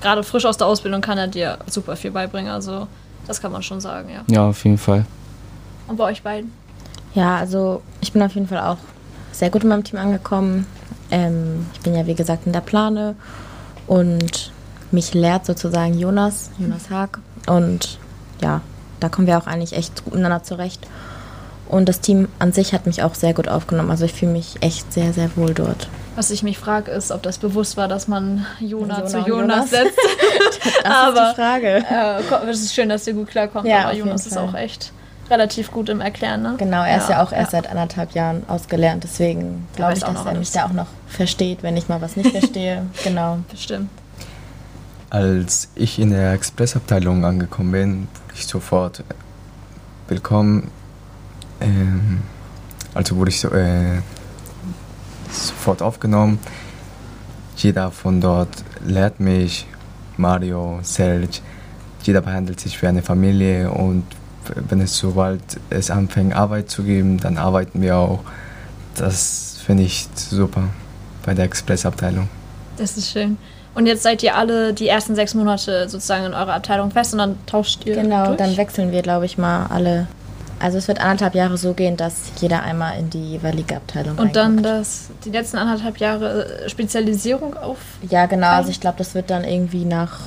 Gerade 0.00 0.22
frisch 0.22 0.44
aus 0.44 0.56
der 0.56 0.66
Ausbildung 0.66 1.00
kann 1.00 1.18
er 1.18 1.28
dir 1.28 1.58
super 1.66 1.96
viel 1.96 2.10
beibringen. 2.10 2.50
Also, 2.50 2.86
das 3.26 3.40
kann 3.40 3.52
man 3.52 3.62
schon 3.62 3.80
sagen, 3.80 4.08
ja. 4.10 4.22
Ja, 4.28 4.48
auf 4.48 4.64
jeden 4.64 4.78
Fall. 4.78 5.04
Und 5.88 5.96
bei 5.96 6.04
euch 6.04 6.22
beiden? 6.22 6.52
Ja, 7.14 7.36
also 7.36 7.82
ich 8.00 8.12
bin 8.12 8.22
auf 8.22 8.34
jeden 8.34 8.48
Fall 8.48 8.60
auch 8.60 8.78
sehr 9.32 9.50
gut 9.50 9.62
in 9.62 9.68
meinem 9.68 9.84
Team 9.84 9.98
angekommen. 9.98 10.66
Ähm, 11.10 11.66
ich 11.74 11.80
bin 11.80 11.94
ja, 11.94 12.06
wie 12.06 12.14
gesagt, 12.14 12.46
in 12.46 12.52
der 12.52 12.60
Plane 12.60 13.14
und 13.86 14.52
mich 14.90 15.14
lehrt 15.14 15.46
sozusagen 15.46 15.98
Jonas, 15.98 16.50
Jonas 16.58 16.90
Haag. 16.90 17.20
Und 17.46 17.98
ja, 18.40 18.60
da 19.00 19.08
kommen 19.08 19.26
wir 19.26 19.38
auch 19.38 19.46
eigentlich 19.46 19.72
echt 19.72 20.04
gut 20.04 20.14
miteinander 20.14 20.42
zurecht. 20.42 20.86
Und 21.68 21.88
das 21.88 22.00
Team 22.00 22.28
an 22.38 22.52
sich 22.52 22.72
hat 22.72 22.86
mich 22.86 23.02
auch 23.02 23.14
sehr 23.14 23.34
gut 23.34 23.48
aufgenommen. 23.48 23.90
Also 23.90 24.04
ich 24.04 24.12
fühle 24.12 24.32
mich 24.32 24.54
echt 24.60 24.92
sehr, 24.92 25.12
sehr 25.12 25.36
wohl 25.36 25.52
dort. 25.52 25.88
Was 26.14 26.30
ich 26.30 26.42
mich 26.42 26.58
frage, 26.58 26.90
ist, 26.90 27.10
ob 27.10 27.22
das 27.22 27.38
bewusst 27.38 27.76
war, 27.76 27.88
dass 27.88 28.08
man 28.08 28.46
Jona, 28.60 28.98
Jona 28.98 29.06
zu 29.06 29.18
Jonas, 29.18 29.26
Jonas 29.28 29.70
setzt. 29.70 29.98
das 30.82 30.92
aber, 30.92 31.28
ist 31.28 31.30
die 31.32 31.34
Frage. 31.34 31.84
Äh, 31.90 32.50
es 32.50 32.62
ist 32.62 32.74
schön, 32.74 32.88
dass 32.88 33.06
ihr 33.06 33.12
gut 33.12 33.28
klarkommt, 33.28 33.68
ja, 33.68 33.84
aber 33.84 33.94
Jonas 33.94 34.26
ist 34.26 34.38
auch 34.38 34.54
echt 34.54 34.92
relativ 35.30 35.72
gut 35.72 35.88
im 35.88 36.00
Erklären. 36.00 36.42
Ne? 36.42 36.54
Genau, 36.56 36.82
er 36.82 36.92
ja, 36.92 36.96
ist 36.96 37.08
ja 37.08 37.22
auch 37.22 37.32
erst 37.32 37.52
ja. 37.52 37.62
seit 37.62 37.70
anderthalb 37.70 38.12
Jahren 38.12 38.44
ausgelernt. 38.48 39.04
Deswegen 39.04 39.66
glaube 39.74 39.94
ich, 39.94 40.00
dass 40.00 40.24
er 40.24 40.34
mich 40.34 40.52
da 40.52 40.66
auch 40.66 40.72
noch 40.72 40.86
versteht, 41.08 41.62
wenn 41.62 41.76
ich 41.76 41.88
mal 41.88 42.00
was 42.00 42.16
nicht 42.16 42.30
verstehe. 42.30 42.86
genau. 43.04 43.38
Bestimmt. 43.50 43.90
Als 45.10 45.68
ich 45.74 45.98
in 45.98 46.10
der 46.10 46.32
Expressabteilung 46.32 47.24
angekommen 47.24 47.72
bin, 47.72 48.08
wurde 48.24 48.34
ich 48.34 48.46
sofort 48.46 49.04
willkommen 50.08 50.70
ähm, 51.60 52.22
also 52.94 53.16
wurde 53.16 53.30
ich 53.30 53.40
so, 53.40 53.48
äh, 53.50 54.00
sofort 55.30 55.82
aufgenommen. 55.82 56.38
Jeder 57.56 57.90
von 57.90 58.20
dort 58.20 58.48
lehrt 58.84 59.20
mich, 59.20 59.66
Mario, 60.16 60.80
Serge, 60.82 61.40
jeder 62.02 62.20
behandelt 62.20 62.60
sich 62.60 62.80
wie 62.80 62.86
eine 62.86 63.02
Familie 63.02 63.70
und 63.70 64.04
wenn 64.54 64.80
es 64.80 64.96
sobald 64.96 65.40
es 65.70 65.90
anfängt 65.90 66.34
Arbeit 66.34 66.70
zu 66.70 66.84
geben, 66.84 67.18
dann 67.18 67.36
arbeiten 67.36 67.82
wir 67.82 67.96
auch. 67.96 68.20
Das 68.94 69.58
finde 69.66 69.82
ich 69.82 70.08
super 70.14 70.68
bei 71.24 71.34
der 71.34 71.44
Expressabteilung. 71.44 72.28
Das 72.76 72.96
ist 72.96 73.10
schön. 73.10 73.36
Und 73.74 73.86
jetzt 73.86 74.04
seid 74.04 74.22
ihr 74.22 74.36
alle 74.36 74.72
die 74.72 74.88
ersten 74.88 75.14
sechs 75.14 75.34
Monate 75.34 75.88
sozusagen 75.88 76.24
in 76.24 76.32
eurer 76.32 76.54
Abteilung 76.54 76.90
fest 76.90 77.12
und 77.12 77.18
dann 77.18 77.36
tauscht 77.46 77.84
ihr. 77.84 77.96
Genau, 77.96 78.26
durch? 78.26 78.38
dann 78.38 78.56
wechseln 78.56 78.90
wir, 78.90 79.02
glaube 79.02 79.26
ich, 79.26 79.36
mal 79.36 79.66
alle 79.66 80.06
also 80.58 80.78
es 80.78 80.88
wird 80.88 81.00
anderthalb 81.00 81.34
Jahre 81.34 81.58
so 81.58 81.74
gehen, 81.74 81.96
dass 81.96 82.32
jeder 82.40 82.62
einmal 82.62 82.98
in 82.98 83.10
die 83.10 83.32
jeweilige 83.32 83.76
Abteilung 83.76 84.18
Und 84.18 84.36
dann 84.36 84.62
das, 84.62 85.10
die 85.24 85.30
letzten 85.30 85.58
anderthalb 85.58 85.98
Jahre 85.98 86.64
äh, 86.64 86.68
Spezialisierung 86.68 87.56
auf? 87.56 87.78
Ja, 88.08 88.26
genau. 88.26 88.48
Also 88.48 88.70
ich 88.70 88.80
glaube, 88.80 88.98
das 88.98 89.14
wird 89.14 89.30
dann 89.30 89.44
irgendwie 89.44 89.84
nach, 89.84 90.20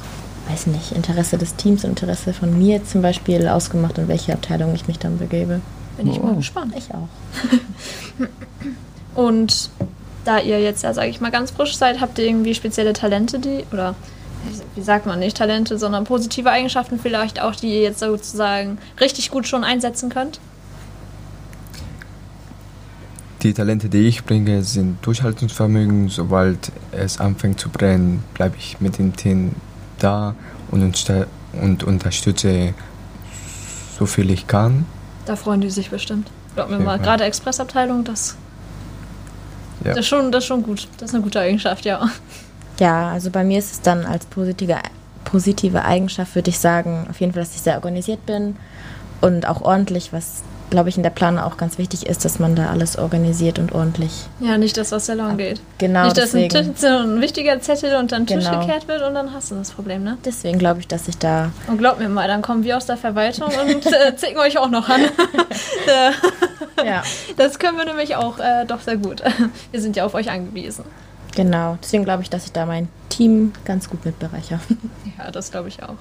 weiß 0.49 0.67
nicht, 0.67 0.91
Interesse 0.91 1.37
des 1.37 1.55
Teams, 1.55 1.83
Interesse 1.83 2.33
von 2.33 2.57
mir 2.57 2.85
zum 2.85 3.01
Beispiel 3.01 3.47
ausgemacht, 3.47 3.97
in 3.97 4.07
welche 4.07 4.33
Abteilung 4.33 4.75
ich 4.75 4.87
mich 4.87 4.99
dann 4.99 5.17
begebe. 5.17 5.61
Bin 5.97 6.07
ich 6.07 6.19
oh. 6.19 6.25
mal 6.27 6.35
gespannt. 6.35 6.73
Ich 6.77 6.89
auch. 6.93 7.07
Und 9.15 9.69
da 10.25 10.39
ihr 10.39 10.61
jetzt 10.61 10.83
ja, 10.83 10.93
sage 10.93 11.09
ich 11.09 11.21
mal, 11.21 11.31
ganz 11.31 11.51
frisch 11.51 11.75
seid, 11.75 11.99
habt 11.99 12.19
ihr 12.19 12.25
irgendwie 12.25 12.53
spezielle 12.53 12.93
Talente, 12.93 13.39
die, 13.39 13.65
oder 13.71 13.95
wie 14.75 14.81
sagt 14.81 15.05
man 15.05 15.19
nicht 15.19 15.37
Talente, 15.37 15.77
sondern 15.77 16.03
positive 16.05 16.49
Eigenschaften 16.49 16.99
vielleicht 16.99 17.41
auch, 17.41 17.55
die 17.55 17.73
ihr 17.73 17.81
jetzt 17.81 17.99
sozusagen 17.99 18.77
richtig 18.99 19.31
gut 19.31 19.47
schon 19.47 19.63
einsetzen 19.63 20.09
könnt? 20.09 20.39
Die 23.41 23.53
Talente, 23.53 23.87
die 23.87 24.07
ich 24.07 24.25
bringe, 24.25 24.63
sind 24.63 24.97
Durchhaltungsvermögen. 25.05 26.09
Sobald 26.09 26.71
es 26.91 27.19
anfängt 27.19 27.59
zu 27.59 27.69
brennen, 27.69 28.23
bleibe 28.33 28.57
ich 28.57 28.81
mit 28.81 28.97
dem 28.97 29.15
Team 29.15 29.55
da 29.97 30.35
und, 30.71 30.83
und 31.61 31.83
unterstütze 31.83 32.73
so 33.97 34.05
viel 34.05 34.29
ich 34.29 34.47
kann. 34.47 34.85
Da 35.25 35.35
freuen 35.35 35.61
die 35.61 35.69
sich 35.69 35.89
bestimmt. 35.89 36.29
Glaub 36.55 36.69
mir 36.69 36.79
mal, 36.79 36.99
gerade 36.99 37.23
Expressabteilung, 37.23 38.03
das, 38.03 38.35
ja. 39.83 39.91
das, 39.91 39.99
ist 39.99 40.07
schon, 40.07 40.31
das 40.31 40.43
ist 40.43 40.47
schon 40.47 40.63
gut. 40.63 40.87
Das 40.97 41.09
ist 41.09 41.15
eine 41.15 41.23
gute 41.23 41.39
Eigenschaft, 41.39 41.85
ja. 41.85 42.09
Ja, 42.79 43.11
also 43.11 43.29
bei 43.29 43.43
mir 43.43 43.59
ist 43.59 43.71
es 43.71 43.81
dann 43.81 44.05
als 44.05 44.25
positive, 44.25 44.77
positive 45.25 45.83
Eigenschaft, 45.83 46.35
würde 46.35 46.49
ich 46.49 46.59
sagen, 46.59 47.07
auf 47.09 47.19
jeden 47.19 47.33
Fall, 47.33 47.43
dass 47.43 47.55
ich 47.55 47.61
sehr 47.61 47.75
organisiert 47.75 48.25
bin 48.25 48.55
und 49.21 49.47
auch 49.47 49.61
ordentlich, 49.61 50.13
was 50.13 50.43
glaube 50.69 50.89
ich, 50.89 50.97
in 50.97 51.03
der 51.03 51.09
Planung 51.09 51.43
auch 51.43 51.57
ganz 51.57 51.77
wichtig 51.77 52.05
ist, 52.05 52.25
dass 52.25 52.39
man 52.39 52.55
da 52.55 52.69
alles 52.69 52.97
organisiert 52.97 53.59
und 53.59 53.73
ordentlich. 53.73 54.11
Ja, 54.39 54.57
nicht, 54.57 54.77
dass 54.77 54.91
was 54.91 55.07
Salon 55.07 55.37
geht. 55.37 55.61
Genau. 55.77 56.05
Nicht, 56.05 56.17
dass 56.17 56.35
ein, 56.35 56.49
so 56.75 56.87
ein 56.87 57.21
wichtiger 57.21 57.59
Zettel 57.61 57.95
unter 57.95 58.17
den 58.17 58.27
Tisch 58.27 58.45
genau. 58.45 58.59
gekehrt 58.59 58.87
wird 58.87 59.01
und 59.01 59.13
dann 59.13 59.33
hast 59.33 59.51
du 59.51 59.55
das 59.55 59.71
Problem, 59.71 60.03
ne? 60.03 60.17
Deswegen 60.23 60.59
glaube 60.59 60.79
ich, 60.79 60.87
dass 60.87 61.07
ich 61.07 61.17
da. 61.17 61.51
Und 61.67 61.77
glaub 61.77 61.99
mir 61.99 62.09
mal, 62.09 62.27
dann 62.27 62.41
kommen 62.41 62.63
wir 62.63 62.77
aus 62.77 62.85
der 62.85 62.97
Verwaltung 62.97 63.47
und 63.47 63.85
äh, 63.87 64.15
zicken 64.15 64.37
euch 64.37 64.57
auch 64.57 64.69
noch 64.69 64.89
an. 64.89 65.01
ja. 66.85 67.03
Das 67.37 67.59
können 67.59 67.77
wir 67.77 67.85
nämlich 67.85 68.15
auch 68.15 68.39
äh, 68.39 68.65
doch 68.65 68.81
sehr 68.81 68.97
gut. 68.97 69.21
Wir 69.71 69.81
sind 69.81 69.95
ja 69.95 70.05
auf 70.05 70.13
euch 70.13 70.29
angewiesen. 70.29 70.83
Genau, 71.35 71.77
deswegen 71.81 72.03
glaube 72.03 72.23
ich, 72.23 72.29
dass 72.29 72.45
ich 72.45 72.51
da 72.51 72.65
mein 72.65 72.87
Team 73.09 73.53
ganz 73.65 73.89
gut 73.89 74.05
mit 74.05 74.19
bereiche. 74.19 74.59
Ja, 75.17 75.31
das 75.31 75.51
glaube 75.51 75.67
ich 75.67 75.83
auch. 75.83 75.97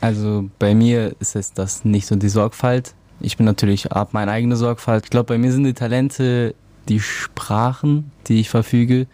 Also 0.00 0.48
bei 0.58 0.74
mir 0.74 1.14
ist 1.20 1.36
es 1.36 1.52
das 1.52 1.84
nicht 1.84 2.06
so 2.06 2.16
die 2.16 2.30
Sorgfalt. 2.30 2.94
Ich 3.20 3.36
bin 3.36 3.46
natürlich 3.46 3.92
ab 3.92 4.08
meine 4.12 4.32
eigene 4.32 4.56
Sorgfalt. 4.56 5.04
Ich 5.04 5.10
glaube, 5.10 5.26
bei 5.26 5.38
mir 5.38 5.52
sind 5.52 5.64
die 5.64 5.74
Talente 5.74 6.54
die 6.88 6.98
Sprachen, 6.98 8.10
die 8.26 8.40
ich 8.40 8.50
verfüge. 8.50 9.06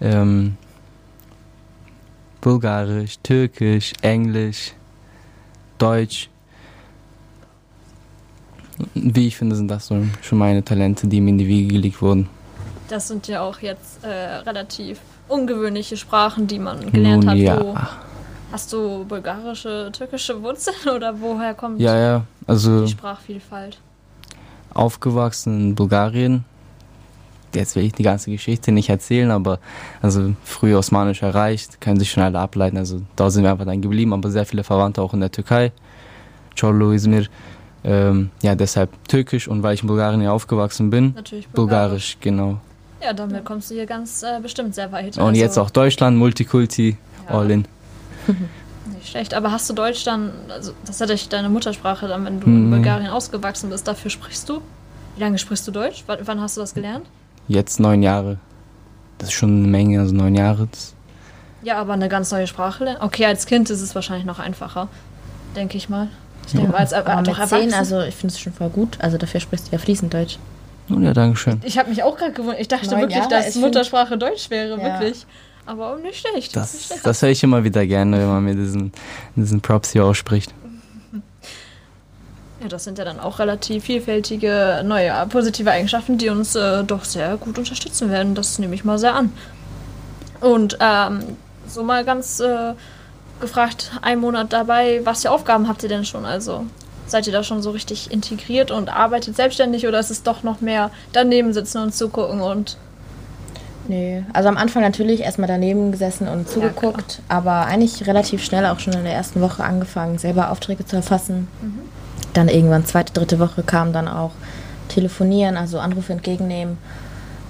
Ähm, 0.00 0.56
Bulgarisch, 2.40 3.18
Türkisch, 3.22 3.92
Englisch, 4.02 4.72
Deutsch 5.78 6.28
wie 8.94 9.28
ich 9.28 9.36
finde, 9.36 9.56
sind 9.56 9.68
das 9.68 9.86
so 9.86 10.02
schon 10.22 10.38
meine 10.38 10.64
Talente, 10.64 11.06
die 11.06 11.20
mir 11.20 11.30
in 11.30 11.38
die 11.38 11.46
Wiege 11.46 11.74
gelegt 11.74 12.02
wurden. 12.02 12.28
Das 12.88 13.08
sind 13.08 13.28
ja 13.28 13.42
auch 13.42 13.60
jetzt 13.60 14.04
äh, 14.04 14.08
relativ 14.08 15.00
ungewöhnliche 15.28 15.96
Sprachen, 15.96 16.46
die 16.46 16.58
man 16.58 16.92
gelernt 16.92 17.24
Nun, 17.24 17.30
hat. 17.30 17.38
Ja. 17.38 17.60
Wo 17.60 17.74
hast 18.52 18.72
du 18.72 19.04
bulgarische, 19.04 19.90
türkische 19.92 20.42
Wurzeln 20.42 20.76
oder 20.94 21.20
woher 21.20 21.54
kommt 21.54 21.80
ja, 21.80 21.96
ja. 21.96 22.24
Also 22.46 22.84
die 22.84 22.92
Sprachvielfalt? 22.92 23.78
Aufgewachsen 24.72 25.60
in 25.60 25.74
Bulgarien. 25.74 26.44
Jetzt 27.54 27.76
will 27.76 27.84
ich 27.84 27.92
die 27.92 28.02
ganze 28.02 28.32
Geschichte 28.32 28.72
nicht 28.72 28.88
erzählen, 28.88 29.30
aber 29.30 29.60
also 30.02 30.34
früher 30.42 30.78
Osmanisch 30.78 31.22
erreicht, 31.22 31.80
können 31.80 32.00
sich 32.00 32.10
schon 32.10 32.24
alle 32.24 32.40
ableiten. 32.40 32.76
Also 32.76 33.00
da 33.14 33.30
sind 33.30 33.44
wir 33.44 33.52
einfach 33.52 33.64
dann 33.64 33.80
geblieben, 33.80 34.12
aber 34.12 34.30
sehr 34.30 34.44
viele 34.44 34.64
Verwandte 34.64 35.00
auch 35.00 35.14
in 35.14 35.20
der 35.20 35.30
Türkei. 35.30 35.70
Çorlu, 36.56 36.92
Izmir. 36.92 37.28
Ähm, 37.84 38.30
ja, 38.42 38.54
deshalb 38.54 38.90
Türkisch 39.08 39.46
und 39.46 39.62
weil 39.62 39.74
ich 39.74 39.82
in 39.82 39.88
Bulgarien 39.88 40.22
ja 40.22 40.32
aufgewachsen 40.32 40.88
bin, 40.88 41.12
Natürlich 41.14 41.48
Bulgarisch, 41.48 42.16
genau. 42.20 42.58
Ja, 43.02 43.12
damit 43.12 43.44
kommst 43.44 43.70
du 43.70 43.74
hier 43.74 43.84
ganz 43.84 44.22
äh, 44.22 44.40
bestimmt 44.40 44.74
sehr 44.74 44.90
weit. 44.90 45.18
Und 45.18 45.24
also 45.24 45.40
jetzt 45.40 45.58
auch 45.58 45.68
Deutschland, 45.68 46.16
Multikulti, 46.16 46.96
ja. 47.28 47.34
all 47.34 47.50
in. 47.50 47.68
Nicht 48.94 49.08
schlecht, 49.08 49.34
aber 49.34 49.52
hast 49.52 49.68
du 49.68 49.74
Deutsch 49.74 50.04
dann, 50.04 50.32
also 50.48 50.72
das 50.86 51.00
hatte 51.02 51.12
ich 51.12 51.28
deine 51.28 51.50
Muttersprache 51.50 52.08
dann, 52.08 52.24
wenn 52.24 52.40
du 52.40 52.48
mhm. 52.48 52.64
in 52.64 52.70
Bulgarien 52.70 53.10
ausgewachsen 53.10 53.68
bist, 53.68 53.86
dafür 53.86 54.10
sprichst 54.10 54.48
du? 54.48 54.62
Wie 55.16 55.20
lange 55.20 55.36
sprichst 55.36 55.68
du 55.68 55.70
Deutsch? 55.70 56.04
W 56.06 56.16
wann 56.24 56.40
hast 56.40 56.56
du 56.56 56.62
das 56.62 56.72
gelernt? 56.72 57.06
Jetzt 57.48 57.78
neun 57.80 58.02
Jahre. 58.02 58.38
das 59.18 59.28
ist 59.28 59.34
schon 59.34 59.50
eine 59.50 59.68
Menge, 59.68 60.00
also 60.00 60.14
neun 60.14 60.34
Jahre. 60.34 60.68
Ja, 61.62 61.76
aber 61.76 61.92
eine 61.92 62.08
ganz 62.08 62.30
neue 62.30 62.46
Sprache 62.46 62.84
lernen. 62.84 63.00
Okay, 63.02 63.26
als 63.26 63.44
Kind 63.46 63.68
ist 63.68 63.82
es 63.82 63.94
wahrscheinlich 63.94 64.24
noch 64.24 64.38
einfacher, 64.38 64.88
denke 65.54 65.76
ich 65.76 65.90
mal. 65.90 66.08
Ich 66.46 66.52
denke 66.52 66.72
mal, 66.72 66.78
als 66.78 66.92
aber 66.92 67.16
mit 67.16 67.34
zehn, 67.48 67.72
also 67.74 68.00
ich 68.00 68.14
finde 68.14 68.34
es 68.34 68.40
schon 68.40 68.52
voll 68.52 68.68
gut. 68.68 68.98
Also 69.00 69.18
dafür 69.18 69.40
sprichst 69.40 69.68
du 69.68 69.72
ja 69.72 69.78
fließend 69.78 70.12
Deutsch. 70.12 70.38
Oh, 70.90 70.98
ja, 71.00 71.14
danke 71.14 71.36
schön. 71.36 71.60
Ich 71.64 71.78
habe 71.78 71.88
mich 71.88 72.02
auch 72.02 72.16
gerade 72.16 72.32
gewundert. 72.32 72.60
Ich 72.60 72.68
dachte 72.68 72.90
Neun 72.90 73.00
wirklich, 73.00 73.18
Jahre 73.18 73.30
dass 73.30 73.54
Muttersprache 73.54 74.18
Deutsch 74.18 74.50
wäre, 74.50 74.78
ja. 74.78 75.00
wirklich. 75.00 75.26
Aber 75.66 75.96
nicht 75.96 76.26
schlecht. 76.26 76.54
Das, 76.54 76.74
nicht 76.74 76.86
schlecht. 76.86 77.06
das 77.06 77.22
höre 77.22 77.30
ich 77.30 77.42
immer 77.42 77.64
wieder 77.64 77.86
gerne, 77.86 78.18
wenn 78.18 78.28
man 78.28 78.44
mir 78.44 78.54
diesen, 78.54 78.92
diesen 79.34 79.60
Props 79.62 79.92
hier 79.92 80.04
ausspricht. 80.04 80.52
Ja, 82.60 82.68
das 82.68 82.84
sind 82.84 82.98
ja 82.98 83.04
dann 83.04 83.18
auch 83.18 83.38
relativ 83.38 83.84
vielfältige 83.84 84.82
neue 84.84 85.12
positive 85.28 85.70
Eigenschaften, 85.70 86.18
die 86.18 86.28
uns 86.28 86.54
äh, 86.54 86.84
doch 86.84 87.04
sehr 87.04 87.36
gut 87.36 87.58
unterstützen 87.58 88.10
werden. 88.10 88.34
Das 88.34 88.58
nehme 88.58 88.74
ich 88.74 88.84
mal 88.84 88.98
sehr 88.98 89.14
an. 89.14 89.32
Und 90.40 90.76
ähm, 90.80 91.20
so 91.66 91.82
mal 91.82 92.04
ganz 92.04 92.40
äh, 92.40 92.74
gefragt, 93.44 93.92
ein 94.02 94.18
Monat 94.18 94.52
dabei, 94.52 95.00
was 95.04 95.22
für 95.22 95.30
Aufgaben 95.30 95.68
habt 95.68 95.82
ihr 95.82 95.88
denn 95.88 96.04
schon? 96.04 96.24
Also 96.24 96.66
seid 97.06 97.26
ihr 97.26 97.32
da 97.32 97.42
schon 97.42 97.62
so 97.62 97.70
richtig 97.70 98.10
integriert 98.10 98.70
und 98.70 98.88
arbeitet 98.88 99.36
selbstständig 99.36 99.86
oder 99.86 100.00
ist 100.00 100.10
es 100.10 100.22
doch 100.22 100.42
noch 100.42 100.60
mehr 100.60 100.90
daneben 101.12 101.52
sitzen 101.52 101.82
und 101.82 101.94
zugucken 101.94 102.40
und 102.40 102.76
Nee, 103.86 104.24
also 104.32 104.48
am 104.48 104.56
Anfang 104.56 104.80
natürlich 104.80 105.20
erstmal 105.20 105.46
daneben 105.46 105.92
gesessen 105.92 106.26
und 106.26 106.48
zugeguckt, 106.48 107.18
ja, 107.18 107.36
aber 107.36 107.66
eigentlich 107.66 108.06
relativ 108.06 108.42
schnell 108.42 108.64
auch 108.64 108.80
schon 108.80 108.94
in 108.94 109.04
der 109.04 109.12
ersten 109.12 109.42
Woche 109.42 109.62
angefangen, 109.62 110.16
selber 110.16 110.50
Aufträge 110.50 110.86
zu 110.86 110.96
erfassen. 110.96 111.48
Mhm 111.60 111.80
dann 112.36 112.48
irgendwann 112.48 112.84
zweite, 112.84 113.12
dritte 113.12 113.38
Woche 113.38 113.62
kam 113.62 113.92
dann 113.92 114.08
auch 114.08 114.32
telefonieren, 114.88 115.56
also 115.56 115.78
Anrufe 115.78 116.12
entgegennehmen 116.12 116.78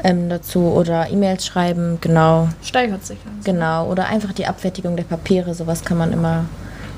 ähm, 0.05 0.29
dazu 0.29 0.61
oder 0.61 1.11
E-Mails 1.11 1.47
schreiben, 1.47 1.99
genau. 2.01 2.49
Steigert 2.63 3.05
sich. 3.05 3.19
Also. 3.25 3.51
Genau, 3.51 3.91
oder 3.91 4.07
einfach 4.07 4.33
die 4.33 4.47
Abfertigung 4.47 4.97
der 4.97 5.05
Papiere, 5.05 5.55
sowas 5.55 5.83
kann 5.85 5.99
man 5.99 6.13
immer 6.13 6.45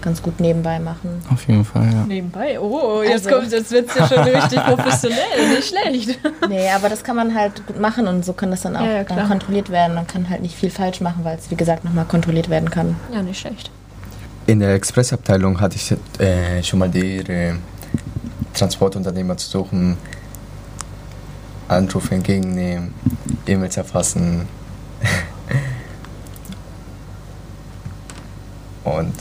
ganz 0.03 0.23
gut 0.23 0.41
nebenbei 0.41 0.79
machen. 0.79 1.23
Auf 1.33 1.47
jeden 1.49 1.65
Fall, 1.65 1.89
ja. 1.93 2.05
Nebenbei? 2.05 2.61
Oh, 2.61 3.03
jetzt 3.03 3.27
also. 3.27 3.39
kommt, 3.39 3.53
jetzt 3.53 3.71
wird 3.71 3.89
es 3.89 3.95
ja 3.95 4.09
schon 4.09 4.19
richtig 4.19 4.65
professionell, 4.67 5.49
nicht 5.55 5.69
schlecht. 5.69 6.19
Nee, 6.49 6.69
aber 6.71 6.89
das 6.89 7.03
kann 7.03 7.17
man 7.17 7.35
halt 7.35 7.67
gut 7.67 7.81
machen 7.81 8.07
und 8.07 8.25
so 8.25 8.33
kann 8.33 8.51
das 8.51 8.61
dann 8.61 8.77
auch 8.77 8.85
ja, 8.85 8.99
ja, 8.99 9.05
dann 9.05 9.29
kontrolliert 9.29 9.71
werden. 9.71 9.95
Man 9.95 10.07
kann 10.07 10.29
halt 10.31 10.43
nicht 10.43 10.55
viel 10.55 10.71
falsch 10.71 11.01
machen, 11.01 11.25
weil 11.25 11.37
es, 11.37 11.51
wie 11.51 11.57
gesagt, 11.57 11.85
nochmal 11.85 12.05
kontrolliert 12.05 12.49
werden 12.51 12.71
kann. 12.71 12.95
Ja, 13.13 13.23
nicht 13.23 13.41
schlecht. 13.41 13.71
In 14.47 14.61
der 14.61 14.75
Expressabteilung 14.75 15.61
hatte 15.61 15.77
ich 15.77 15.93
äh, 16.21 16.63
schon 16.63 16.79
mal 16.79 16.89
die 16.89 17.17
äh, 17.17 17.55
Transportunternehmer 18.55 19.37
zu 19.37 19.49
suchen, 19.49 19.97
Anrufe 21.69 22.15
entgegennehmen, 22.15 22.95
E-Mails 23.47 23.77
erfassen. 23.77 24.49
Und. 28.85 29.15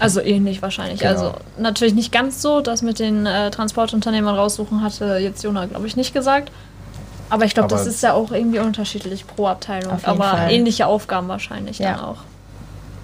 Also 0.00 0.20
ähnlich 0.20 0.62
wahrscheinlich. 0.62 1.00
Genau. 1.00 1.10
Also 1.10 1.34
natürlich 1.58 1.94
nicht 1.94 2.12
ganz 2.12 2.40
so, 2.42 2.60
das 2.60 2.82
mit 2.82 2.98
den 2.98 3.26
äh, 3.26 3.50
Transportunternehmern 3.50 4.34
raussuchen 4.34 4.82
hatte 4.82 5.18
jetzt 5.18 5.42
Jona, 5.42 5.66
glaube 5.66 5.86
ich, 5.86 5.96
nicht 5.96 6.12
gesagt. 6.12 6.52
Aber 7.30 7.44
ich 7.44 7.54
glaube, 7.54 7.68
das 7.68 7.86
ist 7.86 8.02
ja 8.02 8.14
auch 8.14 8.30
irgendwie 8.30 8.58
unterschiedlich 8.58 9.26
pro 9.26 9.48
Abteilung. 9.48 9.98
Aber 10.02 10.24
Fall. 10.24 10.52
ähnliche 10.52 10.86
Aufgaben 10.86 11.28
wahrscheinlich 11.28 11.78
ja. 11.78 11.92
dann 11.92 12.00
auch. 12.00 12.18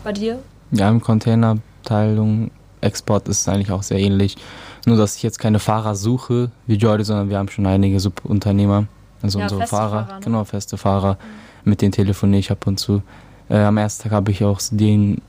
Bei 0.03 0.13
dir? 0.13 0.39
Ja, 0.71 0.89
im 0.89 1.01
Containerabteilung 1.01 2.51
Export 2.81 3.29
ist 3.29 3.49
eigentlich 3.49 3.71
auch 3.71 3.83
sehr 3.83 3.99
ähnlich. 3.99 4.37
Nur, 4.87 4.97
dass 4.97 5.17
ich 5.17 5.23
jetzt 5.23 5.39
keine 5.39 5.59
Fahrer 5.59 5.95
suche 5.95 6.51
wie 6.67 6.75
Jordi, 6.75 7.05
sondern 7.05 7.31
wir 7.31 7.39
haben 7.39 7.49
schon 7.49 7.67
einige 7.67 7.99
Subunternehmer. 8.01 8.87
Also 9.23 9.39
ja, 9.39 9.47
unsere 9.47 9.67
Fahrer, 9.67 10.05
Fahrer 10.05 10.15
ne? 10.19 10.25
genau, 10.25 10.45
feste 10.45 10.77
Fahrer. 10.77 11.15
Mhm. 11.15 11.71
Mit 11.71 11.83
denen 11.83 11.93
telefoniere 11.93 12.41
ich 12.41 12.51
ab 12.51 12.67
und 12.67 12.79
zu. 12.79 13.03
Äh, 13.49 13.59
am 13.59 13.79
ersten 13.79 14.05
Tag 14.05 14.13
habe 14.13 14.31
ich 14.31 14.45
auch 14.45 14.61
den 14.71 15.23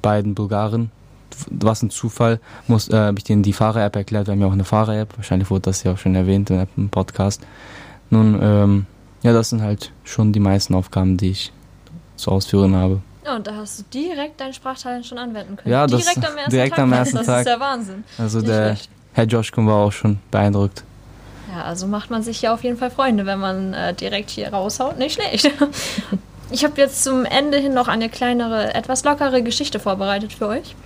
beiden 0.00 0.34
Bulgaren, 0.34 0.90
was 1.50 1.82
ein 1.82 1.90
Zufall, 1.90 2.40
muss, 2.68 2.88
äh, 2.88 2.96
habe 2.96 3.18
ich 3.18 3.24
denen 3.24 3.42
die 3.42 3.52
Fahrer-App 3.52 3.96
erklärt. 3.96 4.26
Wir 4.26 4.32
haben 4.32 4.40
ja 4.40 4.46
auch 4.46 4.52
eine 4.52 4.64
Fahrer-App. 4.64 5.16
Wahrscheinlich 5.16 5.50
wurde 5.50 5.62
das 5.62 5.82
ja 5.82 5.92
auch 5.92 5.98
schon 5.98 6.14
erwähnt 6.14 6.50
im 6.50 6.88
Podcast. 6.88 7.42
Nun, 8.10 8.38
ähm, 8.40 8.86
ja, 9.22 9.32
das 9.32 9.50
sind 9.50 9.62
halt 9.62 9.92
schon 10.04 10.32
die 10.32 10.40
meisten 10.40 10.74
Aufgaben, 10.74 11.16
die 11.16 11.30
ich 11.30 11.52
zu 12.16 12.30
ausführen 12.30 12.74
habe. 12.76 13.00
Ja, 13.24 13.36
und 13.36 13.46
da 13.46 13.56
hast 13.56 13.78
du 13.78 13.84
direkt 13.92 14.38
dein 14.40 14.52
Sprachtalent 14.52 15.06
schon 15.06 15.16
anwenden 15.16 15.56
können. 15.56 15.72
Ja, 15.72 15.86
das 15.86 16.02
direkt 16.02 16.18
am 16.18 16.36
ersten 16.36 16.50
direkt 16.50 16.76
Tag. 16.76 16.82
Am 16.82 16.92
ersten 16.92 17.16
das 17.16 17.26
Tag. 17.26 17.40
ist 17.40 17.46
ja 17.46 17.60
Wahnsinn. 17.60 18.04
Also 18.18 18.38
Nicht 18.38 18.50
der 18.50 18.66
schlecht. 18.76 18.90
Herr 19.14 19.24
Joschkun 19.24 19.66
war 19.66 19.76
auch 19.76 19.92
schon 19.92 20.18
beeindruckt. 20.30 20.84
Ja, 21.54 21.62
also 21.62 21.86
macht 21.86 22.10
man 22.10 22.22
sich 22.22 22.42
ja 22.42 22.52
auf 22.52 22.64
jeden 22.64 22.76
Fall 22.76 22.90
Freunde, 22.90 23.26
wenn 23.26 23.38
man 23.38 23.72
äh, 23.72 23.94
direkt 23.94 24.30
hier 24.30 24.48
raushaut. 24.48 24.98
Nicht 24.98 25.14
schlecht. 25.14 25.50
Ich 26.50 26.62
habe 26.62 26.74
jetzt 26.76 27.02
zum 27.02 27.24
Ende 27.24 27.56
hin 27.56 27.72
noch 27.72 27.88
eine 27.88 28.08
kleinere, 28.10 28.74
etwas 28.74 29.02
lockere 29.02 29.42
Geschichte 29.42 29.80
vorbereitet 29.80 30.32
für 30.32 30.46
euch. 30.46 30.76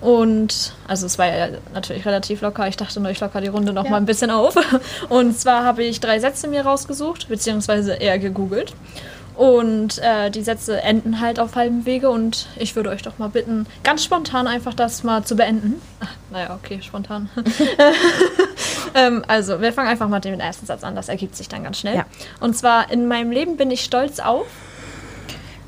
Und, 0.00 0.74
also 0.88 1.06
es 1.06 1.18
war 1.18 1.26
ja 1.26 1.48
natürlich 1.72 2.04
relativ 2.04 2.40
locker. 2.40 2.66
Ich 2.66 2.76
dachte 2.76 3.00
nur, 3.00 3.10
ich 3.10 3.20
locker 3.20 3.40
die 3.40 3.48
Runde 3.48 3.72
noch 3.72 3.84
ja. 3.84 3.90
mal 3.90 3.96
ein 3.98 4.06
bisschen 4.06 4.30
auf. 4.30 4.56
Und 5.08 5.38
zwar 5.38 5.64
habe 5.64 5.84
ich 5.84 6.00
drei 6.00 6.18
Sätze 6.18 6.48
mir 6.48 6.66
rausgesucht, 6.66 7.28
beziehungsweise 7.28 7.94
eher 7.94 8.18
gegoogelt. 8.18 8.74
Und 9.36 9.98
äh, 9.98 10.30
die 10.30 10.42
Sätze 10.42 10.80
enden 10.80 11.20
halt 11.20 11.40
auf 11.40 11.56
halbem 11.56 11.86
Wege 11.86 12.08
und 12.08 12.48
ich 12.56 12.76
würde 12.76 12.90
euch 12.90 13.02
doch 13.02 13.18
mal 13.18 13.28
bitten, 13.28 13.66
ganz 13.82 14.04
spontan 14.04 14.46
einfach 14.46 14.74
das 14.74 15.02
mal 15.02 15.24
zu 15.24 15.34
beenden. 15.34 15.82
Ach, 16.00 16.12
naja, 16.30 16.54
okay, 16.54 16.80
spontan. 16.82 17.28
ähm, 18.94 19.24
also, 19.26 19.60
wir 19.60 19.72
fangen 19.72 19.88
einfach 19.88 20.08
mal 20.08 20.16
mit 20.16 20.24
dem 20.24 20.38
ersten 20.38 20.66
Satz 20.66 20.84
an, 20.84 20.94
das 20.94 21.08
ergibt 21.08 21.34
sich 21.34 21.48
dann 21.48 21.64
ganz 21.64 21.78
schnell. 21.78 21.96
Ja. 21.96 22.06
Und 22.40 22.56
zwar, 22.56 22.90
in 22.92 23.08
meinem 23.08 23.32
Leben 23.32 23.56
bin 23.56 23.70
ich 23.70 23.82
stolz 23.82 24.20
auf. 24.20 24.46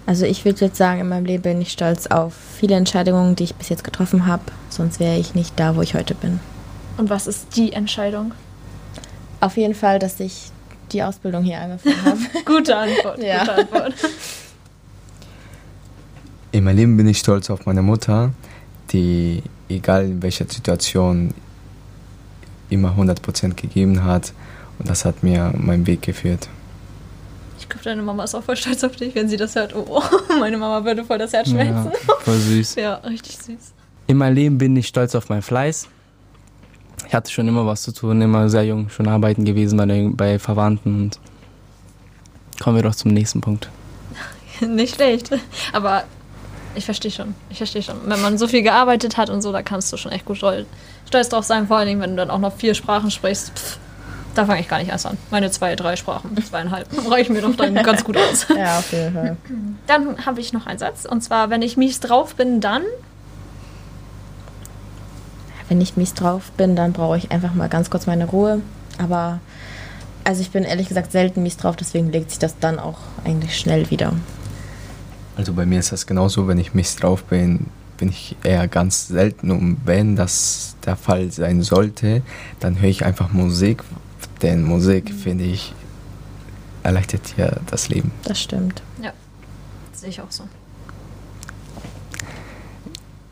Also 0.07 0.25
ich 0.25 0.45
würde 0.45 0.67
jetzt 0.67 0.77
sagen, 0.77 1.01
in 1.01 1.09
meinem 1.09 1.25
Leben 1.25 1.43
bin 1.43 1.61
ich 1.61 1.73
stolz 1.73 2.07
auf 2.07 2.33
viele 2.35 2.77
Entscheidungen, 2.77 3.35
die 3.35 3.43
ich 3.45 3.57
bis 3.57 3.69
jetzt 3.69 3.83
getroffen 3.83 4.27
habe, 4.27 4.45
sonst 4.71 5.01
wäre 5.01 5.19
ich 5.19 5.35
nicht 5.35 5.59
da, 5.59 5.75
wo 5.75 5.83
ich 5.83 5.95
heute 5.95 6.15
bin. 6.15 6.39
Und 6.97 7.11
was 7.11 7.27
ist 7.27 7.57
die 7.57 7.73
Entscheidung? 7.73 8.33
Auf 9.41 9.57
jeden 9.57 9.75
Fall, 9.75 9.99
dass 9.99 10.21
ich 10.21 10.53
die 10.93 11.03
Ausbildung 11.03 11.45
hier 11.45 11.61
angefangen 11.61 12.05
habe. 12.05 12.19
gute 12.45 12.77
Antwort, 12.77 13.23
ja. 13.23 13.41
gute 13.41 13.55
Antwort. 13.55 13.95
In 16.53 16.65
meinem 16.65 16.77
Leben 16.77 16.97
bin 16.97 17.09
ich 17.09 17.19
stolz 17.19 17.51
auf 17.51 17.67
meine 17.67 17.83
Mutter, 17.83 18.33
die, 18.91 19.43
egal 19.69 20.05
in 20.05 20.23
welcher 20.23 20.47
Situation, 20.49 21.35
immer 22.71 22.97
100% 22.97 23.55
gegeben 23.55 24.05
hat. 24.05 24.33
Und 24.79 24.89
das 24.89 25.05
hat 25.05 25.23
mir 25.23 25.53
meinen 25.57 25.87
Weg 25.87 26.03
geführt. 26.03 26.49
Ich 27.59 27.69
glaube, 27.69 27.85
deine 27.85 28.03
Mama 28.03 28.25
ist 28.25 28.35
auch 28.35 28.43
voll 28.43 28.57
stolz 28.57 28.85
auf 28.85 28.97
dich, 28.97 29.15
wenn 29.15 29.29
sie 29.29 29.37
das 29.37 29.55
hört. 29.55 29.75
Oh, 29.75 30.03
meine 30.39 30.59
Mama 30.59 30.85
würde 30.85 31.05
voll 31.05 31.19
das 31.19 31.33
Herz 31.33 31.49
schmelzen. 31.49 31.91
Ja, 31.93 32.15
voll 32.21 32.39
süß. 32.39 32.75
ja, 32.77 32.95
richtig 32.97 33.39
süß. 33.39 33.73
In 34.07 34.19
meinem 34.19 34.35
Leben 34.35 34.59
bin 34.59 34.77
ich 34.77 34.87
stolz 34.87 35.15
auf 35.15 35.29
meinen 35.29 35.43
Fleiß 35.43 35.89
ich 37.07 37.15
hatte 37.15 37.31
schon 37.31 37.49
immer 37.49 37.67
was 37.67 37.83
zu 37.83 37.93
tun, 37.93 38.21
immer 38.21 38.49
sehr 38.49 38.65
jung, 38.65 38.89
schon 38.91 39.09
arbeiten 39.09 39.45
gewesen 39.45 39.77
bei, 39.77 40.11
bei 40.13 40.39
Verwandten 40.39 41.03
und 41.03 41.19
kommen 42.61 42.77
wir 42.77 42.83
doch 42.83 42.95
zum 42.95 43.13
nächsten 43.13 43.41
Punkt. 43.41 43.69
Nicht 44.61 44.97
schlecht, 44.97 45.31
aber 45.73 46.05
ich 46.75 46.85
verstehe 46.85 47.11
schon, 47.11 47.35
ich 47.51 47.59
verstehe 47.59 47.83
schon. 47.83 47.97
Wenn 48.07 48.21
man 48.21 48.39
so 48.39 48.49
viel 48.49 48.63
gearbeitet 48.63 49.17
hat 49.17 49.31
und 49.31 49.41
so, 49.43 49.53
da 49.53 49.63
kannst 49.63 49.93
du 49.93 49.97
schon 49.97 50.13
echt 50.13 50.25
gut 50.25 50.39
stolz 50.39 51.29
drauf 51.29 51.45
sein, 51.45 51.69
vor 51.69 51.79
allen 51.79 51.89
Dingen, 51.89 52.01
wenn 52.01 52.11
du 52.11 52.17
dann 52.17 52.31
auch 52.31 52.39
noch 52.39 52.55
vier 52.55 52.75
Sprachen 52.75 53.11
sprichst. 53.11 53.53
Pff, 53.57 53.79
da 54.35 54.45
fange 54.45 54.61
ich 54.61 54.69
gar 54.69 54.79
nicht 54.79 54.91
erst 54.91 55.07
an. 55.07 55.17
Meine 55.31 55.51
zwei, 55.51 55.77
drei 55.77 55.97
Sprachen, 55.97 56.37
zweieinhalb, 56.45 56.89
reichen 57.11 57.33
mir 57.33 57.43
doch 57.43 57.57
dann 57.57 57.75
ganz 57.75 58.05
gut 58.05 58.17
aus. 58.17 58.47
Ja, 58.55 58.79
auf 58.79 58.93
jeden 58.93 59.15
Fall. 59.15 59.37
Dann 59.87 60.27
habe 60.27 60.41
ich 60.41 60.53
noch 60.53 60.67
einen 60.67 60.79
Satz, 60.79 61.05
und 61.05 61.23
zwar, 61.23 61.51
wenn 61.51 61.63
ich 61.63 61.77
mies 61.77 62.01
drauf 62.01 62.35
bin, 62.35 62.61
dann 62.61 62.83
wenn 65.69 65.81
ich 65.81 65.97
mies 65.97 66.15
drauf 66.15 66.51
bin, 66.57 66.77
dann 66.77 66.93
brauche 66.93 67.17
ich 67.17 67.31
einfach 67.33 67.55
mal 67.55 67.69
ganz 67.69 67.91
kurz 67.91 68.07
meine 68.07 68.27
Ruhe. 68.27 68.61
Aber 68.99 69.41
also 70.25 70.41
ich 70.41 70.51
bin 70.51 70.65
ehrlich 70.65 70.89
gesagt 70.89 71.13
selten 71.13 71.43
mies 71.43 71.57
drauf, 71.57 71.77
deswegen 71.77 72.11
legt 72.11 72.31
sich 72.31 72.39
das 72.39 72.59
dann 72.59 72.79
auch 72.79 72.99
eigentlich 73.25 73.59
schnell 73.59 73.91
wieder. 73.91 74.13
Also 75.37 75.53
bei 75.53 75.67
mir 75.67 75.81
ist 75.81 75.93
das 75.93 76.07
genauso, 76.07 76.49
wenn 76.49 76.59
ich 76.59 76.75
mies 76.75 76.97
drauf 76.97 77.25
bin, 77.25 77.67
bin 77.97 78.09
ich 78.09 78.37
eher 78.43 78.69
ganz 78.69 79.09
selten. 79.09 79.51
Und 79.51 79.79
wenn 79.85 80.17
das 80.17 80.77
der 80.85 80.97
Fall 80.97 81.31
sein 81.31 81.63
sollte, 81.63 82.23
dann 82.61 82.81
höre 82.81 82.89
ich 82.89 83.05
einfach 83.05 83.33
Musik, 83.33 83.83
denn 84.43 84.63
Musik, 84.63 85.11
mhm. 85.11 85.19
finde 85.19 85.45
ich, 85.45 85.75
erleichtert 86.83 87.35
ja 87.37 87.51
das 87.67 87.89
Leben. 87.89 88.13
Das 88.25 88.41
stimmt. 88.41 88.83
Ja, 89.03 89.13
sehe 89.93 90.09
ich 90.09 90.21
auch 90.21 90.31
so. 90.31 90.45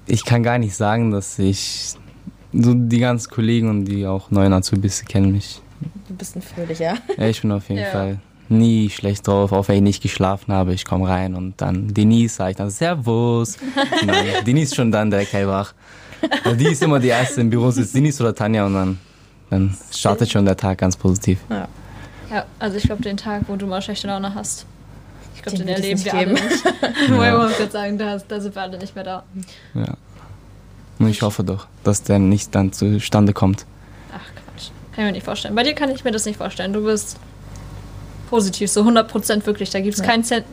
Ich 0.06 0.24
kann 0.24 0.42
gar 0.42 0.58
nicht 0.58 0.76
sagen, 0.76 1.10
dass 1.10 1.38
ich 1.38 1.94
so 2.54 2.74
die 2.74 2.98
ganzen 2.98 3.30
Kollegen 3.30 3.68
und 3.68 3.84
die 3.84 4.06
auch 4.06 4.30
neuen 4.30 4.52
Azubis 4.52 5.04
kennen 5.04 5.32
mich. 5.32 5.60
Du 6.08 6.14
bist 6.14 6.36
ein 6.36 6.42
fröhlicher. 6.42 6.96
Ja, 7.16 7.26
ich 7.26 7.40
bin 7.40 7.52
auf 7.52 7.68
jeden 7.68 7.82
ja. 7.82 7.90
Fall 7.90 8.18
nie 8.48 8.90
schlecht 8.90 9.26
drauf, 9.26 9.52
auch 9.52 9.68
wenn 9.68 9.76
ich 9.76 9.82
nicht 9.82 10.02
geschlafen 10.02 10.52
habe. 10.52 10.74
Ich 10.74 10.84
komme 10.84 11.08
rein 11.08 11.34
und 11.34 11.60
dann 11.60 11.92
Denise 11.92 12.36
sage 12.36 12.50
ich 12.52 12.56
dann 12.56 12.70
Servus. 12.70 13.56
Nein, 14.06 14.44
Denise 14.46 14.70
ist 14.70 14.76
schon 14.76 14.92
dann 14.92 15.10
direkt 15.10 15.32
hellwach. 15.32 15.74
Die 16.58 16.66
ist 16.66 16.82
immer 16.82 17.00
die 17.00 17.08
erste 17.08 17.40
im 17.40 17.50
Büro, 17.50 17.70
sitzt 17.70 17.94
Denise 17.94 18.22
oder 18.22 18.34
Tanja 18.34 18.64
und 18.64 18.74
dann, 18.74 18.98
dann 19.50 19.76
startet 19.92 20.30
schon 20.30 20.44
der 20.44 20.56
Tag 20.56 20.78
ganz 20.78 20.96
positiv. 20.96 21.38
Ja. 21.50 21.68
Ja, 22.30 22.46
also 22.58 22.76
ich 22.76 22.84
glaube, 22.84 23.02
den 23.02 23.16
Tag, 23.16 23.42
wo 23.46 23.56
du 23.56 23.66
mal 23.66 23.80
schlechte 23.82 24.06
Laune 24.06 24.34
hast, 24.34 24.66
ich 25.36 25.42
glaube, 25.42 25.58
den, 25.58 25.66
den 25.66 25.76
erleben 25.76 26.04
wir 26.04 26.14
alle 26.14 26.32
nicht. 26.32 26.64
ja. 27.08 27.18
Weil 27.18 27.36
man 27.36 27.50
würde 27.50 27.70
sagen, 27.70 27.98
da, 27.98 28.18
da 28.18 28.40
sind 28.40 28.54
wir 28.54 28.62
alle 28.62 28.78
nicht 28.78 28.94
mehr 28.94 29.04
da. 29.04 29.22
Ja. 29.74 29.94
Und 31.04 31.10
ich 31.10 31.20
hoffe 31.20 31.44
doch, 31.44 31.66
dass 31.82 32.02
der 32.02 32.18
nicht 32.18 32.54
dann 32.54 32.72
zustande 32.72 33.34
kommt. 33.34 33.66
Ach 34.10 34.20
Quatsch. 34.20 34.70
Kann 34.94 35.04
ich 35.04 35.04
mir 35.04 35.12
nicht 35.12 35.24
vorstellen. 35.24 35.54
Bei 35.54 35.62
dir 35.62 35.74
kann 35.74 35.90
ich 35.90 36.02
mir 36.02 36.12
das 36.12 36.24
nicht 36.24 36.38
vorstellen. 36.38 36.72
Du 36.72 36.82
bist 36.82 37.18
positiv, 38.30 38.70
so 38.70 38.80
100% 38.80 39.44
wirklich. 39.44 39.68
Da 39.68 39.80
gibt 39.80 39.92
es 39.92 40.00
ja. 40.00 40.06
keinen 40.06 40.24
Cent. 40.24 40.46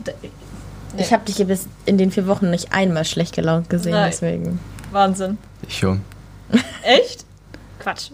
Ich 0.98 1.10
habe 1.10 1.24
dich 1.24 1.42
bis 1.46 1.68
in 1.86 1.96
den 1.96 2.10
vier 2.10 2.26
Wochen 2.26 2.50
nicht 2.50 2.70
einmal 2.70 3.06
schlecht 3.06 3.34
gelaunt 3.34 3.70
gesehen, 3.70 3.92
Nein. 3.92 4.10
deswegen. 4.10 4.60
Wahnsinn. 4.90 5.38
Ich 5.66 5.78
schon. 5.78 6.02
Echt? 6.82 7.24
Quatsch. 7.78 8.10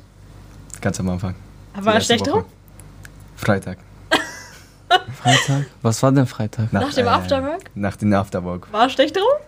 Ganz 0.80 1.00
am 1.00 1.08
Anfang. 1.08 1.34
War 1.74 1.94
er 1.94 2.00
schlecht 2.00 2.24
drauf? 2.24 2.44
Freitag. 3.34 3.78
Freitag? 5.22 5.66
Was 5.82 6.00
war 6.04 6.12
denn 6.12 6.28
Freitag? 6.28 6.72
Nach, 6.72 6.82
nach 6.82 6.94
dem 6.94 7.06
äh, 7.06 7.10
Afterwork? 7.10 7.70
Nach 7.74 7.96
dem 7.96 8.12
Afterwork. 8.12 8.72
War 8.72 8.82
er 8.82 8.90
schlecht 8.90 9.16
drauf? 9.16 9.40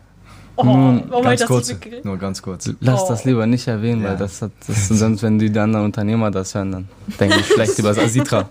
Oh, 0.61 0.65
nur, 0.65 1.23
ganz 1.23 1.47
kurz, 1.47 1.75
nur 2.03 2.19
ganz 2.19 2.43
kurz. 2.43 2.71
Lass 2.81 3.03
oh. 3.03 3.09
das 3.09 3.25
lieber 3.25 3.47
nicht 3.47 3.67
erwähnen, 3.67 4.03
ja. 4.03 4.11
weil 4.11 4.17
das 4.19 4.43
hat, 4.43 4.53
das, 4.67 4.89
sonst, 4.89 5.23
wenn 5.23 5.39
die 5.39 5.47
anderen 5.59 5.87
Unternehmer 5.87 6.31
das 6.31 6.55
hören, 6.55 6.73
dann 6.73 6.89
denke 7.19 7.41
ich 7.41 7.47
schlecht 7.47 7.79
über 7.79 7.89
das 7.95 7.99
Asitra. 7.99 8.49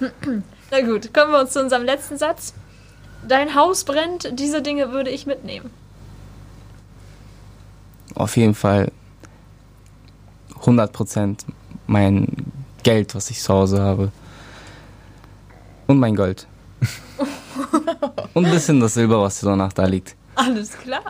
Na 0.70 0.80
gut, 0.80 1.14
kommen 1.14 1.30
wir 1.32 1.40
uns 1.40 1.52
zu 1.52 1.60
unserem 1.60 1.84
letzten 1.84 2.18
Satz. 2.18 2.54
Dein 3.26 3.54
Haus 3.54 3.84
brennt, 3.84 4.30
diese 4.32 4.62
Dinge 4.62 4.90
würde 4.92 5.10
ich 5.10 5.26
mitnehmen. 5.26 5.70
Auf 8.14 8.36
jeden 8.36 8.54
Fall 8.54 8.90
100% 10.62 11.38
mein 11.86 12.26
Geld, 12.82 13.14
was 13.14 13.30
ich 13.30 13.40
zu 13.40 13.52
Hause 13.52 13.80
habe. 13.80 14.10
Und 15.86 15.98
mein 15.98 16.16
Gold. 16.16 16.48
Und 18.36 18.44
ein 18.44 18.50
bisschen 18.50 18.80
das 18.80 18.92
Silber, 18.92 19.22
was 19.22 19.40
danach 19.40 19.72
da 19.72 19.86
liegt. 19.86 20.14
Alles 20.34 20.76
klar. 20.76 21.02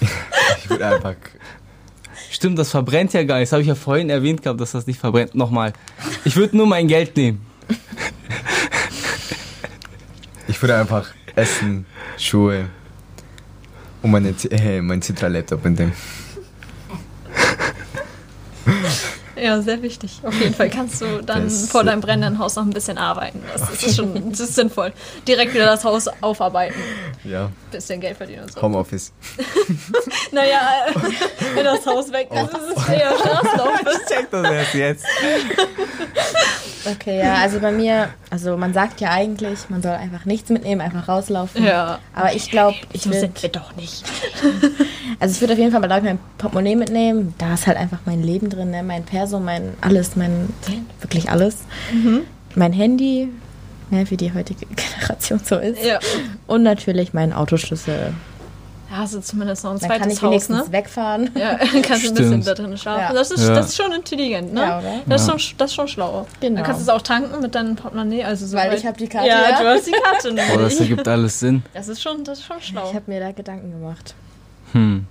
ich 0.58 0.70
würde 0.70 0.86
einfach. 0.86 1.16
Stimmt, 2.30 2.60
das 2.60 2.70
verbrennt 2.70 3.12
ja 3.12 3.24
gar 3.24 3.40
nicht. 3.40 3.48
Das 3.48 3.52
habe 3.54 3.62
ich 3.62 3.66
ja 3.66 3.74
vorhin 3.74 4.08
erwähnt 4.08 4.40
gehabt, 4.40 4.60
dass 4.60 4.70
das 4.70 4.86
nicht 4.86 5.00
verbrennt. 5.00 5.34
Nochmal. 5.34 5.72
Ich 6.24 6.36
würde 6.36 6.56
nur 6.56 6.68
mein 6.68 6.86
Geld 6.86 7.16
nehmen. 7.16 7.44
Ich 10.46 10.62
würde 10.62 10.76
einfach 10.76 11.08
Essen, 11.34 11.86
Schuhe 12.16 12.66
und 14.00 14.12
meine, 14.12 14.28
äh, 14.50 14.80
mein 14.80 15.02
Citra-Laptop 15.02 15.64
mitnehmen. 15.64 15.92
Ja, 19.36 19.60
sehr 19.60 19.82
wichtig. 19.82 20.20
Auf 20.22 20.34
jeden 20.40 20.54
Fall 20.54 20.70
kannst 20.70 21.00
du 21.02 21.22
dann 21.22 21.44
das 21.44 21.68
vor 21.68 21.84
deinem 21.84 22.00
brennenden 22.00 22.38
Haus 22.38 22.56
noch 22.56 22.64
ein 22.64 22.70
bisschen 22.70 22.96
arbeiten. 22.96 23.42
Das 23.52 23.82
ist 23.82 23.96
schon 23.96 24.30
das 24.30 24.40
ist 24.40 24.54
sinnvoll. 24.54 24.92
Direkt 25.28 25.54
wieder 25.54 25.66
das 25.66 25.84
Haus 25.84 26.08
aufarbeiten. 26.20 26.80
Ja. 27.24 27.50
Bisschen 27.70 28.00
Geld 28.00 28.16
verdienen 28.16 28.44
und 28.44 28.52
so. 28.52 28.62
Homeoffice. 28.62 29.12
naja, 30.32 30.86
wenn 31.54 31.64
das 31.64 31.84
Haus 31.86 32.10
weg 32.12 32.28
ist, 32.32 32.54
oh. 32.54 32.56
ist 32.56 32.78
es 32.78 32.88
eher 32.88 33.12
Straßenlauf. 33.18 33.80
Ich 33.86 34.14
check 34.14 34.30
das 34.30 34.50
erst 34.50 34.74
jetzt. 34.74 35.04
Okay, 36.90 37.18
ja, 37.18 37.34
also 37.34 37.60
bei 37.60 37.72
mir, 37.72 38.08
also 38.30 38.56
man 38.56 38.72
sagt 38.72 39.00
ja 39.00 39.10
eigentlich, 39.10 39.68
man 39.68 39.82
soll 39.82 39.92
einfach 39.92 40.24
nichts 40.24 40.50
mitnehmen, 40.50 40.80
einfach 40.80 41.08
rauslaufen. 41.08 41.64
Ja. 41.64 41.98
Aber 42.14 42.34
ich 42.34 42.50
glaube, 42.50 42.76
ich 42.92 43.02
so 43.02 43.12
sind 43.12 43.42
wir 43.42 43.48
doch 43.48 43.74
nicht. 43.76 44.04
also 45.20 45.34
ich 45.34 45.40
würde 45.40 45.54
auf 45.54 45.58
jeden 45.58 45.72
Fall 45.72 45.80
mal 45.80 46.02
mein 46.02 46.18
Portemonnaie 46.38 46.76
mitnehmen. 46.76 47.34
Da 47.38 47.54
ist 47.54 47.66
halt 47.66 47.76
einfach 47.76 47.98
mein 48.06 48.22
Leben 48.22 48.50
drin, 48.50 48.70
ne? 48.70 48.82
mein 48.82 49.04
Perso, 49.04 49.40
mein 49.40 49.74
alles, 49.80 50.16
mein 50.16 50.52
wirklich 51.00 51.30
alles. 51.30 51.58
Mhm. 51.92 52.22
Mein 52.54 52.72
Handy, 52.72 53.28
ne, 53.90 54.10
wie 54.10 54.16
die 54.16 54.32
heutige 54.32 54.66
Generation 54.66 55.40
so 55.42 55.56
ist. 55.56 55.84
Ja. 55.84 55.98
Und 56.46 56.62
natürlich 56.62 57.12
mein 57.14 57.32
Autoschlüssel. 57.32 58.14
Ja, 58.90 58.98
hast 58.98 59.14
du 59.14 59.20
zumindest 59.20 59.64
noch 59.64 59.72
ein 59.72 59.78
dann 59.78 59.88
zweites 59.88 60.20
kann 60.20 60.32
ich 60.32 60.42
Haus, 60.42 60.48
ne? 60.48 60.64
wegfahren. 60.70 61.30
Ja, 61.36 61.58
kannst 61.82 62.04
du 62.04 62.08
ein 62.08 62.14
bisschen 62.14 62.44
da 62.44 62.54
drin 62.54 62.76
schlafen. 62.78 63.00
Ja. 63.00 63.12
Das, 63.12 63.30
ist, 63.30 63.46
ja. 63.46 63.54
das 63.54 63.68
ist 63.68 63.76
schon 63.76 63.92
intelligent, 63.92 64.52
ne? 64.54 64.60
Ja, 64.60 64.78
oder? 64.78 65.00
Das, 65.06 65.22
ist 65.22 65.28
schon, 65.28 65.56
das 65.58 65.70
ist 65.70 65.74
schon 65.74 65.88
schlau. 65.88 66.26
Genau. 66.40 66.56
Dann 66.56 66.64
kannst 66.64 66.80
du 66.80 66.82
es 66.84 66.88
auch 66.88 67.02
tanken 67.02 67.40
mit 67.40 67.54
deinem 67.54 67.74
Portemonnaie. 67.74 68.24
Also 68.24 68.46
so 68.46 68.56
Weil 68.56 68.74
ich 68.74 68.86
habe 68.86 68.96
die 68.96 69.08
Karte. 69.08 69.28
Ja, 69.28 69.50
ja, 69.50 69.60
du 69.60 69.68
hast 69.68 69.86
die 69.86 69.92
Karte. 69.92 70.26
Ne? 70.36 70.42
Oh, 70.54 70.58
das 70.58 70.80
ergibt 70.80 71.06
alles 71.08 71.40
Sinn. 71.40 71.62
Das 71.72 71.88
ist 71.88 72.02
schon, 72.02 72.24
das 72.24 72.40
ist 72.40 72.44
schon 72.46 72.60
schlau. 72.60 72.88
Ich 72.88 72.94
habe 72.94 73.10
mir 73.10 73.20
da 73.20 73.32
Gedanken 73.32 73.70
gemacht. 73.70 74.14
Hm. 74.72 75.06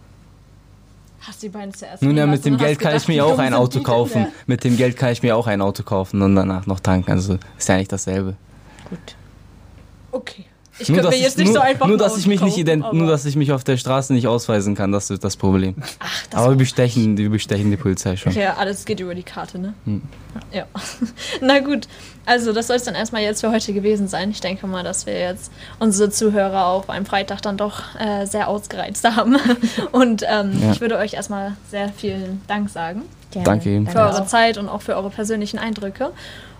Hast 1.22 1.42
die 1.42 1.50
beiden 1.50 1.74
zuerst 1.74 2.04
Nun 2.04 2.16
ja, 2.16 2.28
mit 2.28 2.46
dem 2.46 2.58
Geld 2.58 2.78
kann 2.78 2.96
ich 2.96 3.08
mir 3.08 3.26
auch 3.26 3.40
ein 3.40 3.54
Auto 3.54 3.82
kaufen. 3.82 4.28
Mit 4.46 4.64
dem 4.64 4.78
Geld 4.78 4.98
kann 4.98 5.12
ich 5.12 5.24
mir 5.24 5.36
auch 5.36 5.48
ein 5.48 5.62
Auto 5.62 5.84
kaufen 5.84 6.22
und 6.22 6.36
danach 6.36 6.68
noch 6.68 6.80
tanken. 6.80 7.12
Also 7.12 7.38
ist 7.58 7.68
ja 7.68 7.78
nicht 7.78 7.92
dasselbe. 7.92 8.36
Gut. 8.90 9.16
Okay. 10.12 10.46
Ich 10.78 10.90
nur, 10.90 11.00
könnte 11.00 11.16
mir 11.16 11.22
jetzt 11.22 11.38
nicht 11.38 11.48
nur, 11.48 11.56
so 11.56 11.60
einfach 11.62 11.88
nur, 11.88 11.98
dass 11.98 12.18
ich 12.18 12.28
mich 12.28 12.42
nicht 12.42 12.58
ident 12.58 12.92
nur, 12.92 13.08
dass 13.08 13.26
ich 13.26 13.36
mich 13.36 13.52
auf 13.52 13.64
der 13.64 13.78
Straße 13.78 14.14
nicht 14.14 14.28
ausweisen 14.28 14.76
kann, 14.76 14.92
das 14.92 15.10
ist 15.10 15.24
das 15.24 15.38
Problem. 15.38 15.76
Ach, 16.00 16.28
das 16.30 16.40
Aber 16.40 16.52
wir 16.52 16.58
bestechen, 16.58 17.18
wir 17.18 17.30
bestechen 17.30 17.72
die 17.72 17.78
Polizei 17.78 18.18
schon. 18.18 18.34
Ja, 18.34 18.56
alles 18.56 18.86
geht 18.86 19.00
über 19.00 19.16
die 19.16 19.24
Karte, 19.24 19.58
ne? 19.58 19.74
Hm. 19.86 20.02
Ja. 20.52 20.66
Na 21.42 21.60
gut, 21.60 21.88
also 22.26 22.52
das 22.52 22.68
soll 22.68 22.76
es 22.76 22.84
dann 22.84 22.96
erstmal 22.96 23.22
jetzt 23.22 23.42
für 23.42 23.52
heute 23.52 23.72
gewesen 23.72 24.08
sein. 24.08 24.32
Ich 24.32 24.42
denke 24.42 24.68
mal, 24.68 24.84
dass 24.84 25.06
wir 25.06 25.18
jetzt 25.18 25.52
unsere 25.80 26.10
Zuhörer 26.10 26.66
auf 26.66 26.90
einem 26.90 27.06
Freitag 27.06 27.42
dann 27.42 27.56
doch 27.56 27.82
äh, 28.00 28.26
sehr 28.26 28.50
ausgereizt 28.50 29.08
haben. 29.16 29.38
Und 29.92 30.24
ähm, 30.28 30.60
ja. 30.62 30.72
ich 30.72 30.82
würde 30.82 30.98
euch 30.98 31.14
erstmal 31.14 31.56
sehr 31.70 31.90
vielen 31.90 32.42
Dank 32.48 32.70
sagen. 32.70 33.04
Gerne. 33.32 33.46
Danke 33.46 33.76
Ihnen. 33.76 33.88
Für 33.88 34.00
eure 34.00 34.26
Zeit 34.26 34.58
und 34.58 34.70
auch 34.70 34.82
für 34.82 34.96
eure 34.96 35.10
persönlichen 35.10 35.60
Eindrücke. 35.60 36.12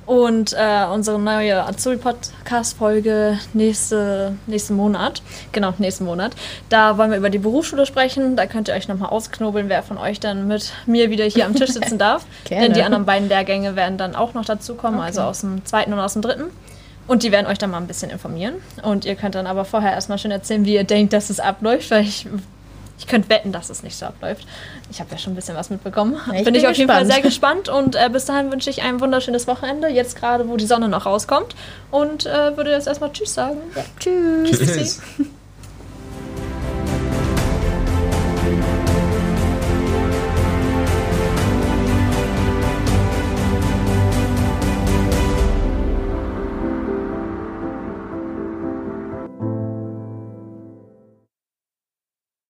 Und 0.06 0.54
äh, 0.54 0.86
unsere 0.92 1.20
neue 1.20 1.66
Azubi-Podcast-Folge 1.66 3.40
nächste, 3.54 4.36
nächsten 4.46 4.76
Monat, 4.76 5.24
genau, 5.52 5.74
nächsten 5.80 6.06
Monat, 6.06 6.34
da 6.70 6.98
wollen 6.98 7.10
wir 7.10 7.18
über 7.18 7.32
die 7.32 7.40
Berufsschule 7.40 7.88
sprechen. 7.88 8.36
Da 8.36 8.46
könnt 8.46 8.68
ihr 8.68 8.76
euch 8.76 8.88
nochmal 8.88 9.10
ausknobeln, 9.10 9.68
wer 9.68 9.82
von 9.82 9.98
euch 9.98 10.20
dann 10.20 10.48
mit 10.48 10.74
mir 10.86 11.10
wieder 11.10 11.26
hier 11.26 11.46
am 11.46 11.56
Tisch 11.56 11.72
sitzen 11.72 11.98
darf. 12.00 12.26
Denn 12.50 12.74
die 12.74 12.84
anderen 12.84 13.06
beiden 13.06 13.28
Lehrgänge 13.28 13.76
werden 13.76 13.98
dann 13.98 14.16
auch 14.16 14.36
noch 14.36 14.46
dazukommen, 14.46 15.00
okay. 15.00 15.08
also 15.08 15.22
aus 15.22 15.42
dem 15.42 15.66
zweiten 15.66 15.92
und 15.92 16.00
aus 16.00 16.14
dem 16.14 16.22
dritten. 16.22 16.46
Und 17.08 17.24
die 17.24 17.32
werden 17.32 17.46
euch 17.48 17.58
dann 17.58 17.72
mal 17.72 17.78
ein 17.78 17.88
bisschen 17.88 18.10
informieren. 18.12 18.56
Und 18.84 19.06
ihr 19.06 19.16
könnt 19.16 19.36
dann 19.36 19.48
aber 19.48 19.66
vorher 19.66 19.92
erstmal 19.92 20.18
schön 20.18 20.32
erzählen, 20.32 20.66
wie 20.66 20.74
ihr 20.74 20.84
denkt, 20.84 21.14
dass 21.14 21.30
es 21.30 21.40
abläuft, 21.40 21.92
weil 21.92 22.04
ich 22.04 22.28
ich 22.98 23.08
könnte 23.08 23.30
wetten, 23.30 23.52
dass 23.52 23.70
es 23.70 23.84
nicht 23.84 23.96
so 23.96 24.06
abläuft. 24.06 24.48
Ich 24.90 25.00
habe 25.00 25.12
ja 25.12 25.18
schon 25.18 25.34
ein 25.34 25.36
bisschen 25.36 25.56
was 25.56 25.70
mitbekommen. 25.70 26.14
Ja, 26.14 26.34
ich 26.34 26.44
bin, 26.44 26.54
bin 26.54 26.56
ich 26.56 26.68
auf 26.68 26.76
jeden 26.76 26.90
Fall 26.90 27.06
sehr 27.06 27.22
gespannt 27.22 27.70
und 27.70 27.96
äh, 27.96 28.10
bis 28.12 28.26
dahin 28.26 28.52
wünsche 28.52 28.70
ich 28.70 28.84
ein 28.84 29.02
wunderschönes 29.02 29.48
Wochenende. 29.48 29.88
Jetzt 29.90 30.16
gerade, 30.16 30.48
wo 30.48 30.58
die 30.58 30.66
Sonne 30.66 30.88
noch 30.88 31.06
rauskommt. 31.06 31.56
Und 31.92 32.26
äh, 32.26 32.56
würde 32.56 32.72
jetzt 32.72 32.88
erstmal 32.88 33.12
Tschüss 33.12 33.34
sagen. 33.34 33.58
Ja, 33.76 33.84
tschüss. 34.00 34.60
Tschüss. 34.60 35.02